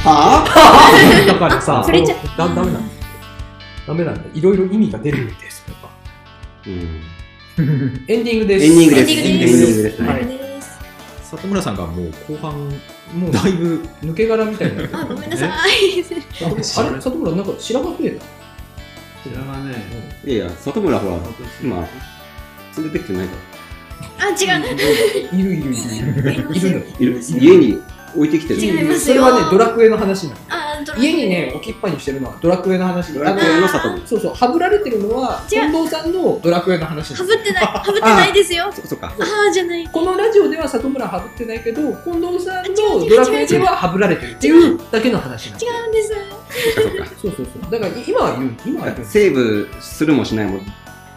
[0.04, 2.80] はぁ、だからさそれじゃだ、ダメなんだ。
[3.86, 4.20] ダメなんだ。
[4.34, 5.64] いろいろ意味が出るんです。
[5.68, 5.88] やっぱ
[6.66, 8.66] うん、エンディングです。
[8.66, 9.10] エンディングです。
[9.12, 10.08] エンディングエンディングですね。
[10.08, 10.78] はいです。
[11.30, 12.68] 里村さんがもう後半、
[13.14, 14.98] もうだいぶ、抜け殻みたいになってる。
[14.98, 15.50] あ、ごめんなさい。
[15.50, 15.64] あ
[16.54, 18.20] れ、里村なんか白髪増えた？
[18.20, 18.26] こ
[19.30, 19.74] ちらはね、
[20.24, 21.16] いやいや、里村ほら、
[21.62, 21.76] 今、
[22.76, 23.34] 連れてきてないか
[24.18, 25.38] あ、違う。
[25.40, 25.76] いるいるいる。
[26.54, 26.86] いる。
[26.98, 27.20] いる。
[27.38, 27.78] 家に
[28.14, 28.60] 置いてきてる。
[28.60, 29.14] 違いますよ。
[29.14, 30.36] それはね、ドラクエの話なの。
[30.98, 34.06] 家にね、置きっぱにしてるのはドラクエの話ドラクエの里村。
[34.06, 38.70] そうそう、はぶられてるのは、近藤さんのドラクエの話はぶってない、はぶってないですよ。
[38.72, 39.08] そそっか。
[39.08, 39.12] あ
[39.50, 39.86] あ、じゃない。
[39.88, 45.62] このラジオでは里村はぶってないけど、近藤さんのドラクエでははぶられてるっていうだけの話なの。
[45.62, 46.14] 違うんです。
[47.22, 47.70] そうそうそう。
[47.70, 49.06] だから今は言う、今は言う。
[49.06, 50.60] セーブするもしないも、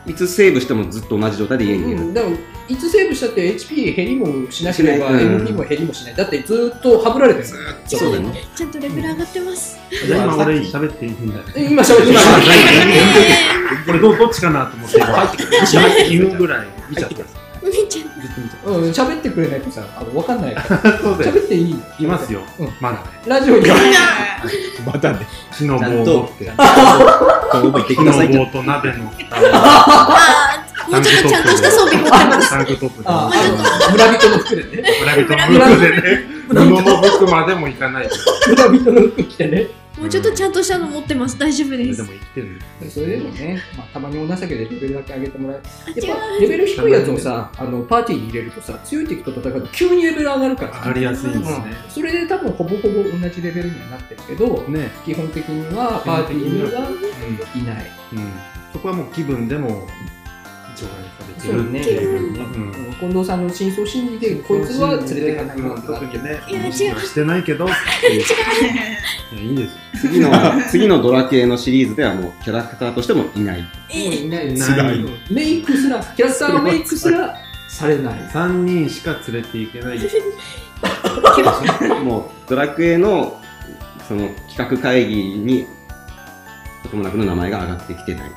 [0.05, 2.01] いつセーブしてもずっと同じ状態で家にいる。
[2.01, 2.35] うん、だから
[2.67, 6.15] いつセーブしたって HP 減りもしなければ MP も減りもしない。
[6.15, 7.45] だってずっとはぶられてる。
[7.45, 8.43] そうだよね。
[8.55, 9.79] ちゃんとレベル上がってます。
[10.05, 12.27] じゃあ今俺喋っていいんだ今喋ってます。
[13.85, 17.38] これどどっちかなと思って、2分ぐらい見ちゃった。
[18.19, 18.31] ずっ。
[18.35, 20.77] と見ちゃっうん、喋ってくれないとさ、あの、わかんないから。
[20.79, 20.97] た。
[20.99, 21.31] そうだよ。
[21.33, 21.75] 喋っていい？
[21.99, 22.73] いますようん。
[22.79, 23.01] まだね。
[23.25, 23.75] ラジオには。
[24.85, 25.89] またね、木の棒を
[26.23, 26.45] 持って。
[26.45, 28.37] 今後も言って木い。
[28.37, 30.17] 棒と鍋のあ
[30.87, 32.49] あ、もうちょっとちゃんとした装備持ってます。
[32.49, 33.09] タンクトップで。
[33.09, 34.83] あ、あの、村人の服でね。
[35.01, 36.01] 村人の服でね。
[36.49, 38.65] 布の服までもいかないけど。
[38.69, 39.67] 村人の服着てね。
[39.99, 41.37] もうちょっとちゃんとしたの持ってます。
[41.37, 42.19] 大丈夫ですそれでも。
[42.19, 45.57] 生きてるんだそれでもね、まあ、たまにお情けでレベルだけ上げてもらえ
[45.99, 46.41] やっぱう。
[46.41, 51.65] レベル低いやつをさ、あのパーティーに入れるとさ、強い敵と戦うと急にレベル上がるから上がりやすいんですね。
[51.85, 54.89] うんそれで多分ほぼほぼ同じレベルにはなってるけど、ね。
[55.05, 56.69] 基本的にはパーティーには
[57.55, 57.91] いない。
[58.13, 58.31] うん。
[58.71, 59.87] そこはもう気分でも
[60.79, 61.71] 除外されてるいう。
[61.71, 67.69] ねうんうん近藤さんの真相心理で、こいつは連れていかないとうん特にね、いや違う意識はしてないけど、っ
[68.01, 68.25] ていうい
[69.37, 69.75] や、いいです。
[70.01, 70.29] 次の、
[70.69, 73.61] 次のドラ系のシリーズではもうキャラクターとしてもいない。
[73.61, 74.53] もういない。
[74.53, 77.33] ないメイクすら、キャラクターのメイクすら
[77.69, 78.15] されない。
[78.33, 79.99] 3人しか連れていけない。
[82.03, 83.39] もうドラクエの
[84.07, 85.65] その企画会議に
[86.83, 88.31] 里村君の名前が上がってきてない。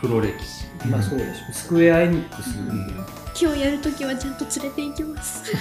[0.00, 0.65] 黒歴史。
[0.90, 1.52] まあそうでしょ。
[1.52, 2.56] スクエアエニックス。
[3.40, 5.42] 今日やるときはちゃんと連れて行きます。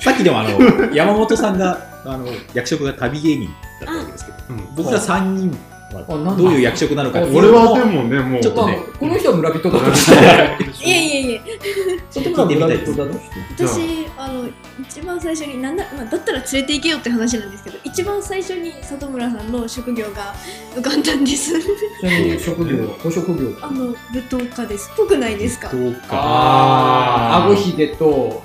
[0.00, 0.58] さっきでもあの、
[0.94, 3.48] 山本さんが、あの、役職が旅芸人
[3.84, 5.58] だったわけですけど、うん僕ら3人
[5.90, 11.40] どういう役職なのかっていう俺はでもね、もう、ちょっとねまあこの人は村人だとして、いえいえいえ。
[12.10, 13.66] 外村は村人だとして。
[13.66, 14.48] 私、あの、
[14.82, 20.34] 一番最初に、なんだ、まあ、だったら連れて行けよって話なんですけど、一番最初に里村さんの職業が
[20.74, 21.52] 浮かんだんです。
[22.38, 23.56] 職業、ご職業？
[23.62, 23.96] あの、舞
[24.28, 24.90] 踏家です。
[24.94, 25.70] ぽくないですか？
[25.70, 26.00] どうか。
[26.12, 28.42] あー、顎ひげと、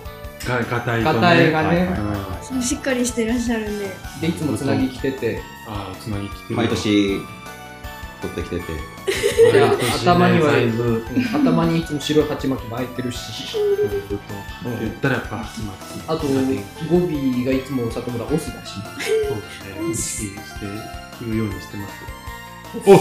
[0.47, 1.19] が硬いとね。
[1.19, 3.89] 硬いがねはいはいそうしっかりしてらっしゃるんで。
[4.21, 6.55] で、いつもつなぎ着てて、ああ、つなぎ来てる。
[6.55, 7.21] 毎年
[8.21, 8.63] 取ってきてて。
[10.01, 10.81] 頭にはサイズ。
[10.81, 11.03] うん
[11.33, 13.17] 頭にいつも白い鉢巻き巻いてるし、
[13.51, 14.23] ずっと。
[14.79, 15.83] 言ったらやっぱ、始まって。
[16.07, 16.33] あと、語
[16.97, 18.73] 尾がいつも里村オスだし。
[19.27, 19.41] そう
[19.93, 20.31] ですね。
[20.31, 20.65] 意識して
[21.21, 21.93] 言うようにしてます。
[22.85, 22.99] おっ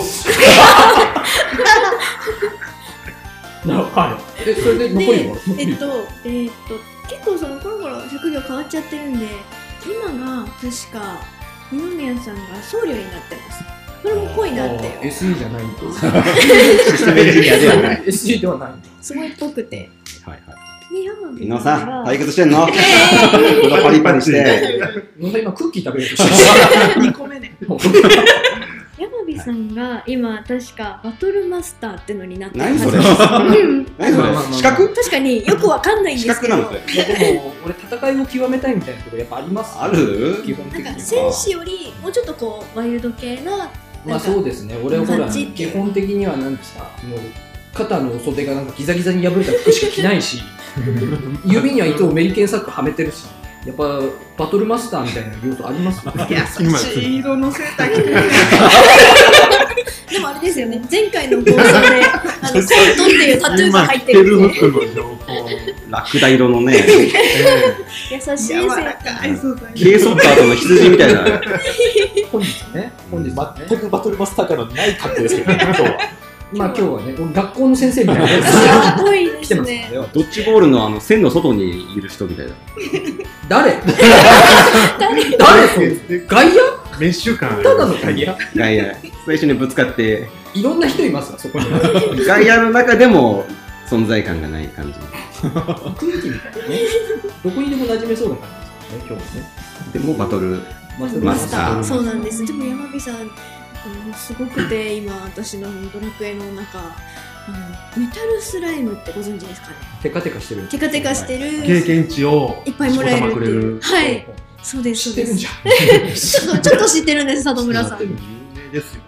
[3.95, 4.45] はい。
[4.45, 5.37] で、 それで残りは？
[5.59, 9.27] えっと、えっと、結構そのコロコロ職業変わっちゃってるんで、
[9.87, 11.21] 今が確か
[11.73, 13.65] 二宮さんが僧侶になってます。
[14.03, 15.79] これもぽいなって SE じゃないんだ。
[15.81, 18.03] システムエンジニアではない。
[18.05, 18.71] SE ではない。
[19.01, 19.89] すごいっぽくて。
[20.25, 20.57] はいはい。
[21.41, 22.67] 伊野さん、が対決してんの？
[22.67, 22.73] こ
[23.69, 24.79] のパリパリして。
[25.19, 27.57] 今クッキー食べようとして2個目ね。
[29.45, 32.99] さんが今確かバトルマスターってのになって何それ？
[32.99, 33.87] うん。
[33.99, 34.57] 何それ？
[34.57, 34.95] 資格？
[34.95, 36.55] 確かによくわかんないん資ですけど。
[36.57, 39.79] 格なのそれいやでも、俺戦いを極めたいみたいなところやっぱあります。
[39.79, 40.43] ある？
[40.45, 40.91] 基本的には。
[40.91, 43.71] なんか戦士よりもうちょっとこうワイルド系な
[44.05, 44.77] まあそうですね。
[44.83, 47.21] 俺はほら、基本的にはなんですか、もう、
[47.73, 50.43] 肩の袖がなんかギザギザに破れた服しか着ないし、
[51.47, 53.25] 指にはいつもメリケンサックはめてるし、
[53.67, 54.01] やっぱ
[54.37, 56.03] バトルマスターみたいな要素あります？
[56.61, 58.23] 優しい色のセーター着てるね。
[60.11, 62.63] でもあれですよね、前回の放送で、 あの、コン
[62.97, 65.49] トっていうタトゥーが入ってるんで、フの情報。
[65.89, 66.75] ラクダ色のね、
[68.11, 69.41] 優しいセ柔ーター。
[69.41, 71.21] ソッターとの羊みたいな。
[72.31, 73.35] 本日ね、本日ね。
[73.69, 75.99] 全くバトルマスターからのない格好ですけどね、今日は。
[76.55, 78.47] まあ今日はね、学校の先生みたいなやつ
[78.99, 79.89] すごいで来てますすね。
[79.91, 80.09] ね。
[80.13, 82.53] ドッジボールのあの線の外にいる人みたいな。
[83.49, 83.81] 誰？
[84.99, 85.69] 誰？
[85.69, 86.55] それ外野
[87.01, 87.39] メッシュ。
[87.39, 88.95] ただの外野外野、
[89.27, 91.67] 最初にぶつかって、いろんな人いますわ、そこに。
[92.25, 93.45] 外野の中でも
[93.89, 94.99] 存在感がない感じ。
[95.43, 95.53] 空
[95.99, 96.79] 気みたいなね。
[97.43, 99.25] どこにでも馴染めそうな感じですよね、今日はね。
[99.93, 100.61] でもバトル。
[100.99, 102.45] マスターそうなんです。
[102.45, 103.19] でも山火さん、あ
[103.89, 106.79] のすごくて、今、私のドラクエの中、
[107.45, 107.51] あ
[107.97, 109.75] のメタルスライムってご存知ですかね？
[110.03, 110.69] テカテカしてる。
[110.69, 111.67] テカテカしてる。
[111.67, 113.81] 経験値をいっぱいもらえるっていう。
[113.81, 114.27] はい。
[114.63, 115.37] そうです、そうです。
[115.39, 117.65] 知ってるんじちょっと、ちょっと知ってるんです、里。
[117.65, 118.01] 村さん。
[118.01, 118.15] 有名
[118.73, 119.03] ですよ。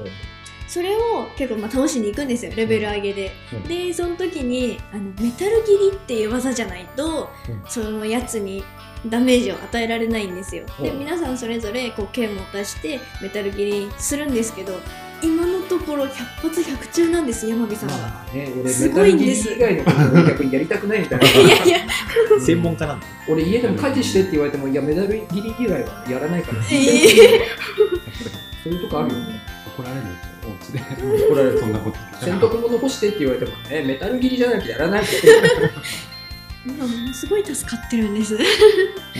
[0.67, 3.33] それを結構まあ倒しに行くんですよ、レベル上げで。
[3.53, 8.65] うんで、その時に、あの、メタル切りっていう技じゃないと、うんそのやつに
[9.07, 10.65] ダメージを与えられないんですよ。
[10.81, 14.73] で、うん皆さんそれぞれこう剣を出してメタル切りするんですけど、
[15.23, 16.09] 今のところ100
[16.49, 17.97] 発100中なんです、山火さんが。
[17.97, 21.27] まあね、俺すメタルギリごいんです以外のことを逆にやりたくないみたいな。
[21.27, 21.79] いやいや、
[22.41, 23.07] 専門家なんだ。
[23.29, 26.59] 俺家でも家事してって言われても、いや、メダルギリ以外はやらないから。
[26.71, 27.49] ええ
[28.63, 29.41] そういうとこあるよね。
[29.77, 30.13] 怒られるよ、
[30.45, 30.81] お家で。
[31.29, 35.13] 怒られるそんなこと洗濯物干してって言われてもね、メタルギリじゃなきゃやらないって。
[36.67, 38.35] 今ものすごい助かってるんです。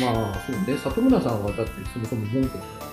[0.01, 2.85] まあ、そうね、里村さんはだってそもそも文句だか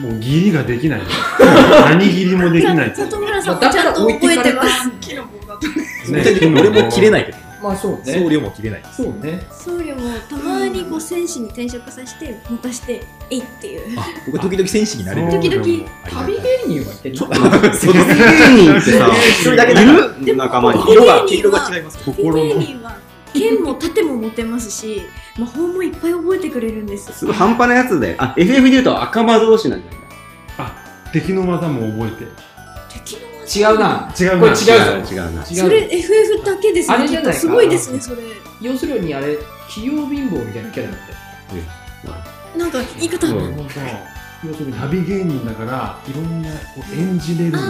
[0.00, 1.02] もう義理ができない。
[1.84, 2.92] 何義理もできない。
[2.94, 4.90] 里村さんもちゃんと覚えてます。
[5.00, 7.38] 木の棒だと俺も切れないけど。
[7.38, 7.50] ら。
[7.62, 8.28] まあそう送ね。
[8.30, 8.82] 料も切れない。
[8.96, 9.42] そうね。
[9.50, 15.30] 僧侶もたまにこう戦士に転職させて持たしてえいっていうあ、僕時々戦士になれる。
[15.32, 19.92] 時々旅芸人は言ってるそう芸人ってさ、 一人だけいだから
[20.24, 20.36] る？
[20.36, 20.92] 仲間に。
[20.92, 21.98] 色が、毛色が違います。
[22.06, 22.96] 旅芸人は
[23.32, 25.02] 剣も盾も持てますし
[25.38, 28.16] 魔法もいっぱい覚えてくれるんですすごい半端なやつで。
[28.18, 30.00] あ、FF で言うと赤魔同士なんじゃない？
[30.58, 30.76] あ、
[31.12, 32.30] 敵の技も覚えて。
[32.92, 33.16] 敵
[33.62, 34.12] の違うな。
[34.18, 34.40] 違うな。
[34.40, 35.42] これ違うぞ違うな。
[35.42, 38.22] 違うそれ FF だけですねあれじゃないすごいですねそれ
[38.60, 39.36] 要するにあれ、
[39.68, 41.00] 器用貧乏みたいなキャラだっ
[41.50, 42.14] たよ。
[42.56, 43.68] なんか言い方、うん本
[44.42, 44.72] 要するに。
[44.72, 46.56] 当旅芸人だから、いろんなこ
[46.90, 47.64] う演じれるんだよ。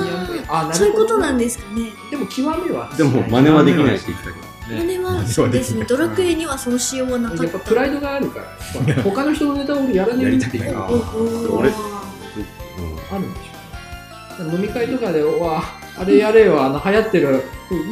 [0.49, 2.91] あなそういうことんなんですかねでも極めは。
[2.97, 4.50] でも真似はできないって言ってたけど。
[4.79, 10.91] あれはそうですねドラクエにはその仕様はなかったやっぱプライドがあるから、他の人のネタを俺やらねえっていうのがあ
[13.19, 13.51] るんでしょ。
[14.43, 15.63] 飲み会とかで、うわ、
[15.99, 17.43] あれやれよ、あの流行ってる、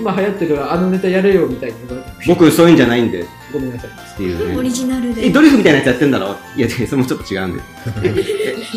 [0.00, 3.90] 今流行ってるあのネタやれよみたいに言われても、僕そういうんじゃないんでっごめんなさい。
[4.16, 4.62] ていうオね。
[4.62, 6.36] リジナルでえ、ドリフみたいなやつやってんだろ？
[6.56, 7.62] いや、それもちょっと違うんで。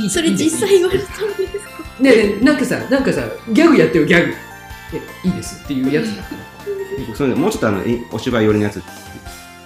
[0.09, 1.71] それ実際言われたんですか？
[2.01, 3.21] ねえなんかさ、なんかさ、
[3.53, 4.33] ギャグやってよ、ギャグ。
[5.23, 6.07] え、いいですっていうやつ。
[7.07, 8.81] 僕そういうのもうちょっとあの、えお芝居寄りのやつ。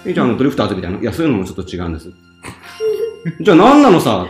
[0.04, 0.98] え、じゃああの、ドリフターズみたいな。
[0.98, 2.12] いや、そういうのもちょっと違うんです。
[3.40, 4.28] じゃあ何なのさ？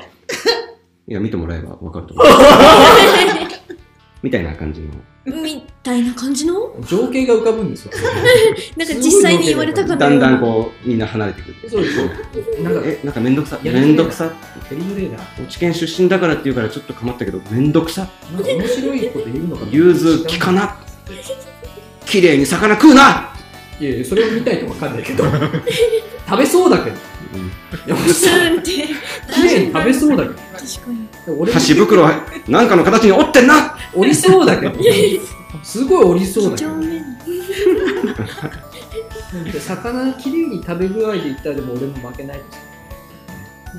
[1.09, 2.27] いや、見てもらえばわかると思う。
[4.23, 4.89] みたいな感じの。
[5.27, 6.75] みたいな感じの？
[6.89, 7.93] 情景が浮かぶんですよ。
[8.77, 11.71] なんか実際に言われたかっただんだんこう、みんな離れてくる。
[11.71, 12.07] そうですよ。
[12.63, 13.59] なんか、え、なんかめんどくさ？
[13.63, 14.31] めんどくさ？
[14.69, 15.43] テリーレーダー。
[15.43, 18.09] 落ち研出身だからって言うからちょっとかまったけど、めんどくさ？
[18.33, 20.77] なんか面白いこと言うのかな融通きかな。
[22.17, 23.31] 綺麗に魚食うな
[23.79, 25.25] いやいや、それを見たいとわかんないけど。
[26.27, 26.97] 食べそうだけど。
[26.97, 28.71] いや、スーンって
[29.35, 30.35] 綺麗に食べそうだけど。
[30.35, 32.09] 確かに箸袋
[32.49, 34.81] なんかの形に折ってんな折りそうだけど。
[35.63, 36.71] すごい折りそうだけど。
[39.61, 42.45] 魚きれいに食べ具合で言ったらでも俺も負けないで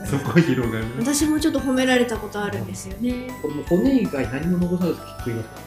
[0.05, 0.85] すそこ広がる。
[0.99, 5.66] 私もちょっと褒められたことあるんですよねこれもう骨以外何も残さず食います袋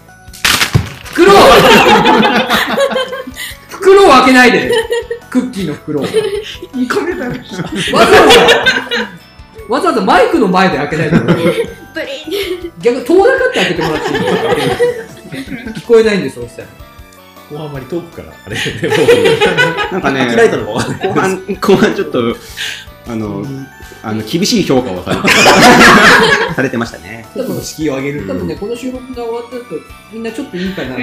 [3.69, 4.73] 袋を開けないで。
[5.31, 6.03] クッキーの袋を。
[6.03, 6.15] わざ
[6.79, 7.31] 2個目だよ。
[7.93, 8.21] わざ
[9.69, 11.19] わざわざマイクの前で開けないで。
[11.19, 14.19] プリン逆に遠ざかって開けてもらっていい。
[15.75, 16.69] 聞こえないんですそしたら。
[17.51, 20.37] 後半あまり遠くから、あれ、でもなんかね。
[21.03, 22.37] 後半、後半ちょっと、
[23.11, 23.45] あの、
[24.03, 25.29] あの厳しい評価をされて。
[26.55, 27.27] されてましたね。
[27.35, 28.27] 多分敷居を上げる。
[28.27, 29.65] 多分ねこの収録が終わった後
[30.13, 30.97] みんなちょっといいかな。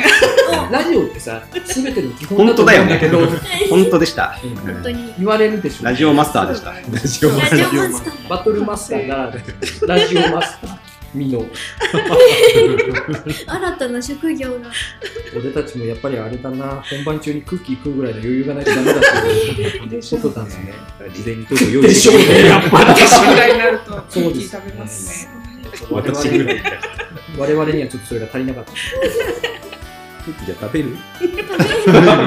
[0.71, 2.99] ラジオってさ全ての基本だ本と当だよね。
[3.11, 3.39] 思うんだけど。
[3.69, 4.37] 本当でした。
[4.63, 5.85] 本当に言われるでしょ。
[5.85, 6.71] ラジオマスターでした。
[6.71, 8.27] ラジオラジオマスター。
[8.29, 9.33] バトルマスターなら
[9.87, 11.45] ラジオマスターみの。
[13.45, 14.71] 新たな職業が。
[15.35, 19.09] 俺たちもやっぱりあれだな、本番中にクッキー食うぐらいの余裕がないとダメだって
[19.95, 20.73] いうことなんですね。
[21.13, 22.85] 事前に用意でしょうね、やっぱり。
[22.89, 25.31] 私ぐらいになると、そうですケーキ食べますね。
[25.91, 26.63] 私ぐらい。
[27.37, 28.71] 我々にはちょっとそれが足りなかった。
[30.45, 30.97] じゃあ食べる？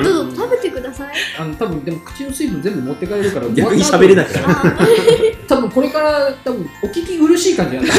[0.04, 1.14] どうぞ食べてください。
[1.38, 4.26] あの多分でも口の水分全部持って帰るから逆に喋れない。
[4.26, 4.48] から。
[4.48, 4.64] あ
[5.48, 7.92] 多分これから多分お聞き苦しい感じなんだ。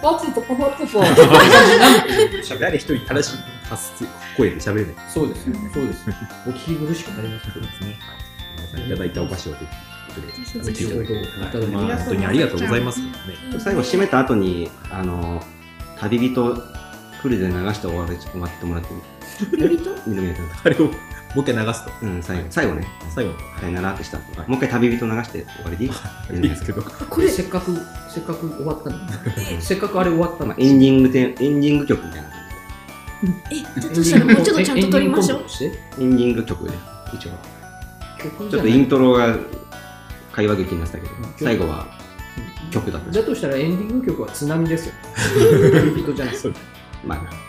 [0.00, 1.34] パツとパパパパって感じにな
[2.54, 3.36] る誰一人正しい
[3.68, 4.04] 発す
[4.36, 4.94] 声で喋れない。
[5.08, 5.70] そうですよね。
[5.72, 6.04] そうです。
[6.46, 7.98] お聞き苦しくなりますけどですね。
[8.56, 9.58] 皆さんいただいたお菓子をぜ
[10.72, 10.98] ひ、本
[12.06, 13.00] 当にありがとうございます。
[13.00, 13.12] ね
[13.58, 15.42] 最後締めた後に、あの、
[15.96, 16.54] 旅人、
[17.22, 19.00] フルで流して終われ終わってもらっても
[19.56, 20.84] 恋人緑のやあれを
[21.34, 21.90] もう一回流すと。
[21.90, 23.38] つうん、最後、最後ね、最後の。
[23.60, 24.18] さよならってした。
[24.18, 25.90] もう一回旅人流して終わりでいい？
[26.36, 26.82] いいですけど。
[26.82, 27.76] これせっかく
[28.08, 28.98] せっかく終わったの
[29.60, 32.38] せっかくあれ終わったのまあ、エンディングテエンディング曲みたいな感
[33.50, 35.44] え、だとしたらもうちょっとちゃんと撮りましょう。
[35.44, 35.48] う。
[35.48, 36.04] してじで。
[36.04, 36.74] エンディング曲で、
[37.12, 37.30] 一応。
[38.48, 39.36] ちょっとイントロが
[40.32, 41.86] 会話劇になってたけど、最後は
[42.70, 44.94] 曲だっただとしたらエンディング曲は津波ですよ。
[45.92, 46.34] 旅人じゃない。
[47.04, 47.47] まあ、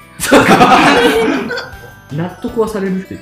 [2.13, 3.19] 納得はされるっていう。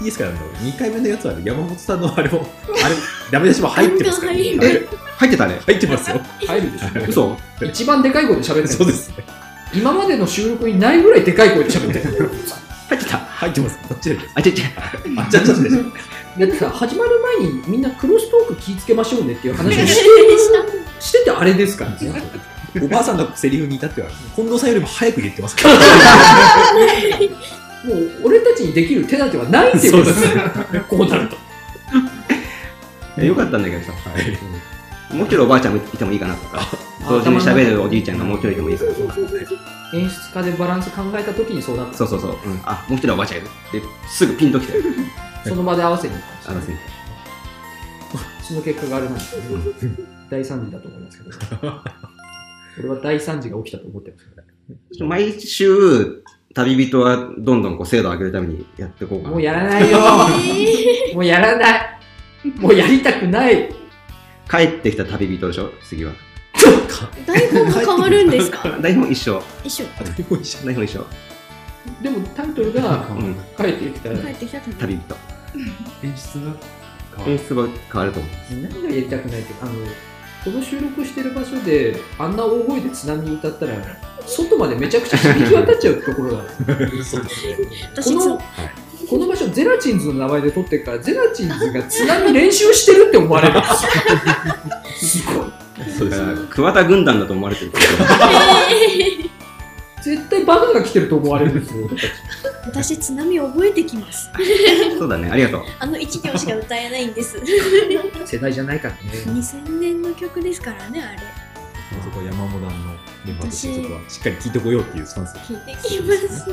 [0.00, 2.46] いいですかあの、2回目のやつはね山本さんのあれも、
[2.84, 2.94] あれ、
[3.32, 4.32] ダメ出しも入ってますから。
[4.32, 4.86] 入あれ
[5.16, 5.60] 入ってたね。
[5.66, 6.20] 入ってますよ。
[6.46, 6.86] 入るでしょ。
[7.08, 7.36] 嘘
[7.66, 8.68] 一番でかい声で喋ってる。
[8.68, 9.24] そうですね。
[9.74, 12.30] 今までの収録にないぐらいでかい声で喋ってる。
[12.88, 13.18] 入ってた。
[13.18, 13.78] 入ってます。
[13.88, 14.72] どっちであ、ちっちゃい。
[15.16, 15.70] あ、ちゃちゃで。
[15.70, 20.02] だってさ、始まる前にみんなクロストーク気ぃつけましょうねっていう話をして
[21.00, 21.96] しててあれですからね。
[22.82, 25.74] おばあさんのセリフに至っては、近藤さんよりも早く言ってますから。
[27.84, 30.42] もう俺たちにできる手立てはないってことですね。
[30.88, 31.36] こうなると。
[33.18, 33.92] えよかったんだけどさ、
[35.12, 36.60] もう一人おばあちゃんもいてもいいかなとか、
[37.08, 39.14] 同時に喋るおじいちゃんがもう一人いてもいいかなとか。
[39.94, 41.94] 演出家でバランス考えた時にそうなった。
[41.94, 42.30] そうそうそう。
[42.32, 43.48] うん、あ、もう一人おばあちゃんいる。
[43.72, 44.74] で、すぐピンときて。
[45.48, 46.80] その場で合わせに行ったあのんですね。
[48.42, 49.58] その結果があれなんですけど、
[50.30, 51.82] 大惨事だと思いますけど。
[52.80, 54.24] 俺は大惨事が起きたと思ってます
[54.92, 55.06] けど。
[55.06, 56.22] 毎週、
[56.54, 59.30] 旅人はどんどんこう精度を上げるためにやっていこうかな。
[59.30, 59.98] もうやらないよ。
[61.14, 61.80] もうやらない。
[62.56, 63.68] もうやりたくない。
[64.50, 65.70] 帰ってきた旅人でしょ？
[65.82, 66.12] 次は。
[67.26, 68.78] 台本も変わるんですか？
[68.80, 69.42] 台本一緒。
[69.64, 69.86] 一緒。
[70.64, 71.06] 台本一緒。
[72.02, 73.34] でもタイトルがうん。
[73.56, 75.16] 帰ってきたら帰ってきた旅旅人。
[76.04, 76.56] 演出が
[77.16, 77.32] 変わる。
[77.32, 78.12] 演出は変わる。
[78.12, 78.32] と思う。
[78.62, 79.72] 何がやりたくないってあの
[80.48, 83.74] この収録してる場所であんな大声で津波歌ったら
[84.26, 87.18] 外までめちゃくちゃ響き渡っちゃうところが私
[88.02, 88.40] この
[89.10, 93.60] この場所ゼラチンズの名前で撮ってるからゼラチンズが津波練習してるって思われる
[94.96, 95.52] すごい
[95.98, 96.46] そうです。
[96.48, 97.72] 桑田軍団だと思われてる。
[100.08, 101.88] 絶対バカが来てると思われるんですよ
[102.64, 104.30] 私津波覚えてきます。
[104.98, 105.30] そうだね。
[105.30, 105.62] ありがとう。
[105.78, 107.38] あの一行しか歌えないんです。
[108.26, 111.18] 世代じゃないからね2000年の曲ですからね、あれ。
[112.02, 112.92] そこは山モダンの
[113.24, 116.50] メンバーとしてそこはしっかり聞いてこようっていうスタンスで聞いてきます。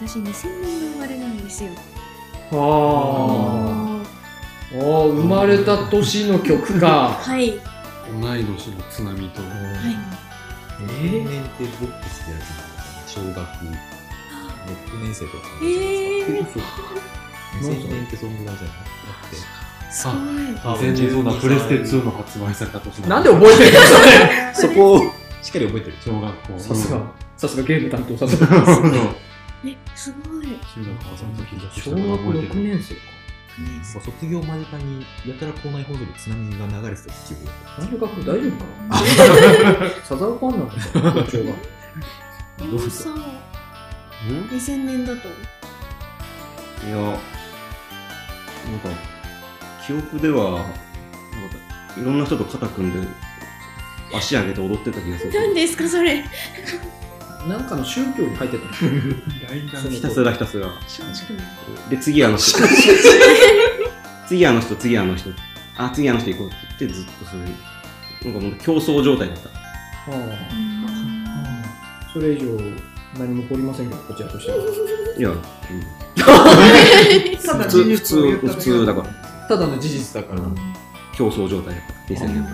[0.00, 1.70] 私2000年の生まれなんですよ。
[2.52, 2.58] ああ
[4.72, 7.50] あー生まれた年の曲かはい。
[7.50, 7.60] はい。
[8.20, 9.40] 同い年の津波と、
[10.86, 15.44] 年々ってボックスでやるんです小学6年生とか。
[15.62, 16.46] えー、
[17.60, 18.72] 2000年ってそんぐらいじゃな
[19.22, 19.36] くて。
[19.90, 20.16] すごい。
[20.64, 23.80] あ全然そうだ、プレステ2の発売された年なんで覚えてるの？
[24.54, 24.98] それそこを
[25.42, 25.96] しっかり覚えてる。
[26.04, 26.58] 小学校。
[26.58, 27.00] さすが
[27.36, 28.46] さすがゲーム担当さすが。
[29.66, 30.46] え、すごい。
[30.46, 33.00] 中学校その時小学6年生か
[33.82, 37.34] 卒業間近にやたら校内放送で津波が流れてた記
[37.94, 41.52] 憶が大学大丈夫かな サザンファンなんだから校長が
[42.58, 43.54] 山本さんは
[44.50, 45.28] 2000年だと。
[45.28, 47.18] いや、なんか、
[49.86, 50.70] 記憶では、なんか、
[51.98, 53.08] いろんな人と肩組んで、
[54.14, 55.32] 足上げて踊ってた気がする。
[55.32, 56.24] 何ですか、それ。
[57.48, 58.70] なんかの宗教に入ってたの。
[59.90, 60.68] ひたすらひたすら。
[61.90, 62.58] で、次あの人。
[64.26, 65.28] 次あの人、次あの人。
[65.76, 66.46] あ、次あの人行こう。
[66.48, 67.42] って言って、ずっとそれ、
[68.32, 69.48] なんかもう競争状態だった。
[69.48, 69.52] あ
[70.10, 70.12] あ。
[72.12, 72.58] それ以上
[73.18, 74.58] 何も起こりませんけどこちらとしては。
[75.18, 75.42] いや、うん。
[77.44, 79.08] ただ普通、普事実を通、普通だから、
[79.48, 80.40] ただの事実だから。
[81.16, 82.14] 競争状態だった。
[82.14, 82.44] 2000年。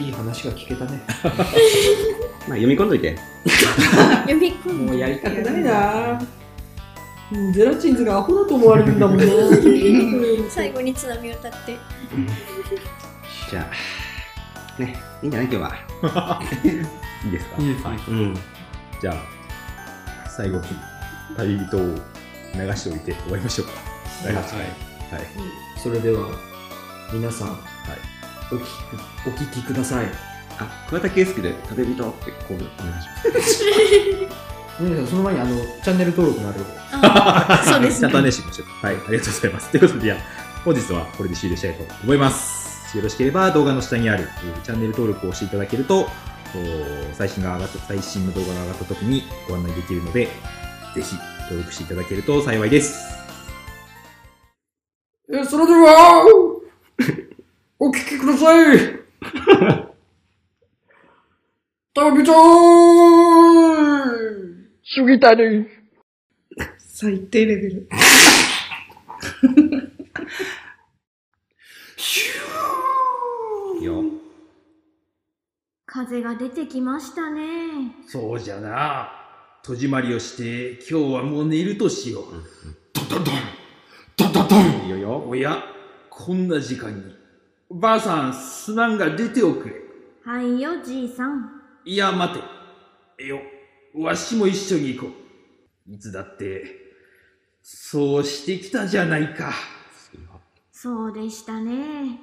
[0.00, 1.00] いい話が聞けたね
[2.48, 3.16] まあ、読み込んどいて。
[4.22, 4.98] 読み込んもうで。
[5.00, 6.18] やりたくないな
[7.32, 9.24] うんゼラチンズがアホだと思われるんだもんな
[10.50, 11.76] 最後に津波歌って。
[13.50, 13.68] じゃ
[14.78, 15.48] あ、ね、いいんじゃない？
[15.52, 15.62] 今日
[16.02, 16.40] は。
[17.24, 17.62] いいですか？
[17.62, 17.98] いいですね。
[18.08, 18.38] うん。
[19.00, 20.64] じゃあ、最後に
[21.36, 21.96] 旅人を流
[22.76, 23.72] しておいて終わりましょうか。
[24.26, 24.44] はいはい。
[25.82, 26.26] それでは、
[27.12, 27.48] 皆さん、
[28.52, 28.64] お聞き
[29.28, 30.06] お聞きください。
[30.58, 33.64] あ、桑田佳祐で旅人ってコールお願いします。
[34.82, 36.60] 皆さん、その前にあの、チャンネル登録のある
[37.64, 38.00] そうですね。
[38.00, 38.86] ちゃんとね、しましょう。
[38.86, 39.70] はい、ありがとうございます。
[39.70, 40.18] ということで、じゃあ
[40.64, 42.96] 本日はこれで終了したいと思います。
[42.96, 46.08] よろしければ動画の下にあるえーチャンネル登録をしていただけると、お
[47.14, 50.28] 最新が上がった、最新の動画が上がった時にご案内できるので、
[50.94, 52.98] ぜひ登録していただけると幸いです。
[55.32, 56.24] え、それでは、
[57.82, 58.78] お聞きください。
[61.94, 62.32] 旅人
[64.84, 65.66] 過ぎたり。
[66.76, 67.88] 最低レベル。
[73.78, 74.04] いいよ。
[75.86, 77.94] 風が出てきましたね。
[78.06, 79.10] そうじゃな。
[79.62, 82.24] 戸締まりをして、今日はもう寝るとしよう。
[82.92, 83.34] ドドドン
[84.18, 85.24] ドドドンいいよよ。
[85.26, 85.64] おや、
[86.10, 87.19] こんな時間に。
[87.70, 89.74] ばあさん、すまんが出ておくれ。
[90.24, 91.62] はいよ、じいさん。
[91.84, 92.40] いや、待て。
[93.18, 93.40] えよ、
[93.94, 95.12] わしも一緒に行こ
[95.88, 95.92] う。
[95.92, 96.64] いつだって、
[97.62, 99.52] そうしてきたじゃないか。
[100.72, 102.18] そうでしたね。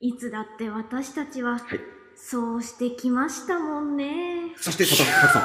[0.00, 1.62] いつだって私たちは、はい。
[2.16, 4.52] そうしてきましたもんね。
[4.56, 5.42] そして、佐藤さん。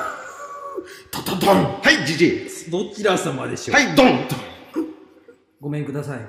[1.11, 2.71] ドドドンはい、じじい。
[2.71, 3.75] どちら様でしょう？
[3.75, 4.27] はい、ドン
[5.61, 6.19] ごめんください。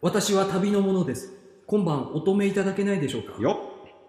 [0.00, 1.32] 私は旅の者です。
[1.70, 3.40] 今晩お止めいただけないでしょうか？
[3.40, 3.60] よ。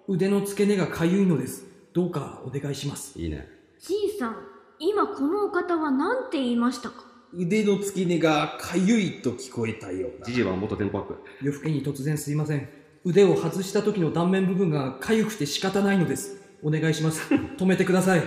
[0.07, 1.63] 腕の付け根がかゆいのです。
[1.93, 3.19] どうかお願いします。
[3.21, 3.47] いいね。
[3.79, 4.35] じいさん、
[4.79, 7.05] 今このお方は何て言いましたか？
[7.35, 10.25] 腕の付け根がかゆいと聞こえたような。
[10.25, 11.15] じじいは元テンポアップ。
[11.43, 12.67] 夜更けに突然すいません。
[13.05, 16.41] 腕を外した時の断面部分がかゆくて仕方ないのです。
[16.63, 17.31] お願いします。
[17.59, 18.23] 止めてください。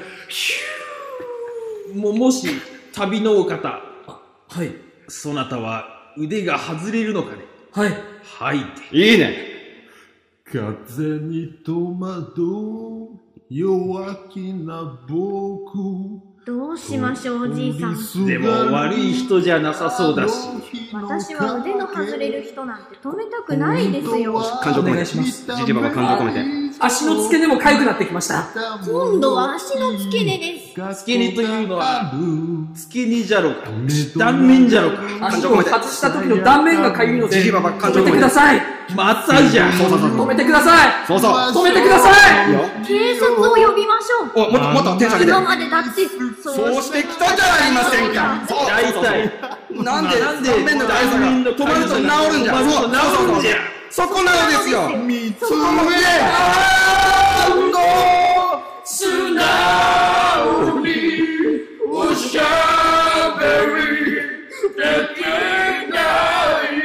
[1.93, 2.47] も、もし、
[2.93, 3.82] 旅のお方、
[4.49, 4.72] はい。
[5.09, 7.39] そなたは腕が外れるのかね？
[7.72, 8.13] はい。
[8.24, 8.58] はい。
[8.92, 9.54] いいね。
[10.44, 18.26] 風に戸惑う弱気な僕どうしましょう、おじいさん。
[18.26, 20.48] でも悪い人じゃなさそうだし。
[20.92, 24.40] 私は腕の外れる人なんて止めたくないですよ。
[24.62, 25.04] 感情込めて。
[25.04, 25.14] じ
[25.64, 26.63] じいばば感情込めて。
[26.78, 28.48] 足の付け根もかゆくなってきました。
[28.84, 31.00] 今度は足の付け根です。
[31.00, 32.12] 付け根というのは、
[32.74, 33.70] 付け根じゃろうか。
[34.16, 35.26] 断面じゃろうか。
[35.28, 38.10] 足を外した時の断面がかゆいので、止めて。
[38.10, 38.62] ください。
[38.94, 39.72] またじゃ。
[39.72, 40.18] そうそうそうそう。
[40.20, 40.92] 止めてください。
[41.06, 41.32] そうそう。
[41.32, 42.14] 止めてください。
[42.86, 44.46] 警察を呼びましょう。
[44.46, 45.40] お、もっともっとテンション上げて今。
[45.40, 45.90] までだって、
[46.42, 48.42] そうしてきたじゃありませんか。
[48.46, 49.32] そう大体。
[49.82, 52.02] なんで、なんで断面の大差が止まると治
[52.36, 52.52] るんじゃ。
[52.58, 53.52] そう、そうそうそう。
[53.95, 54.88] そこなのですよ。
[54.97, 55.95] 見つそこめ
[58.84, 60.90] 素直に
[61.92, 62.42] おしゃ
[63.38, 64.11] べり
[64.74, 64.82] で
[65.14, 65.22] き
[65.92, 65.97] な
[66.64, 66.82] い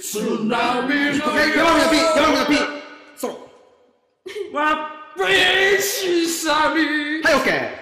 [0.00, 0.08] 津
[0.46, 1.20] 波の山美の
[1.90, 2.56] P、山美の P。
[3.14, 3.32] ソロ。
[4.58, 6.80] わっしさみ
[7.22, 7.81] はい、オッケー。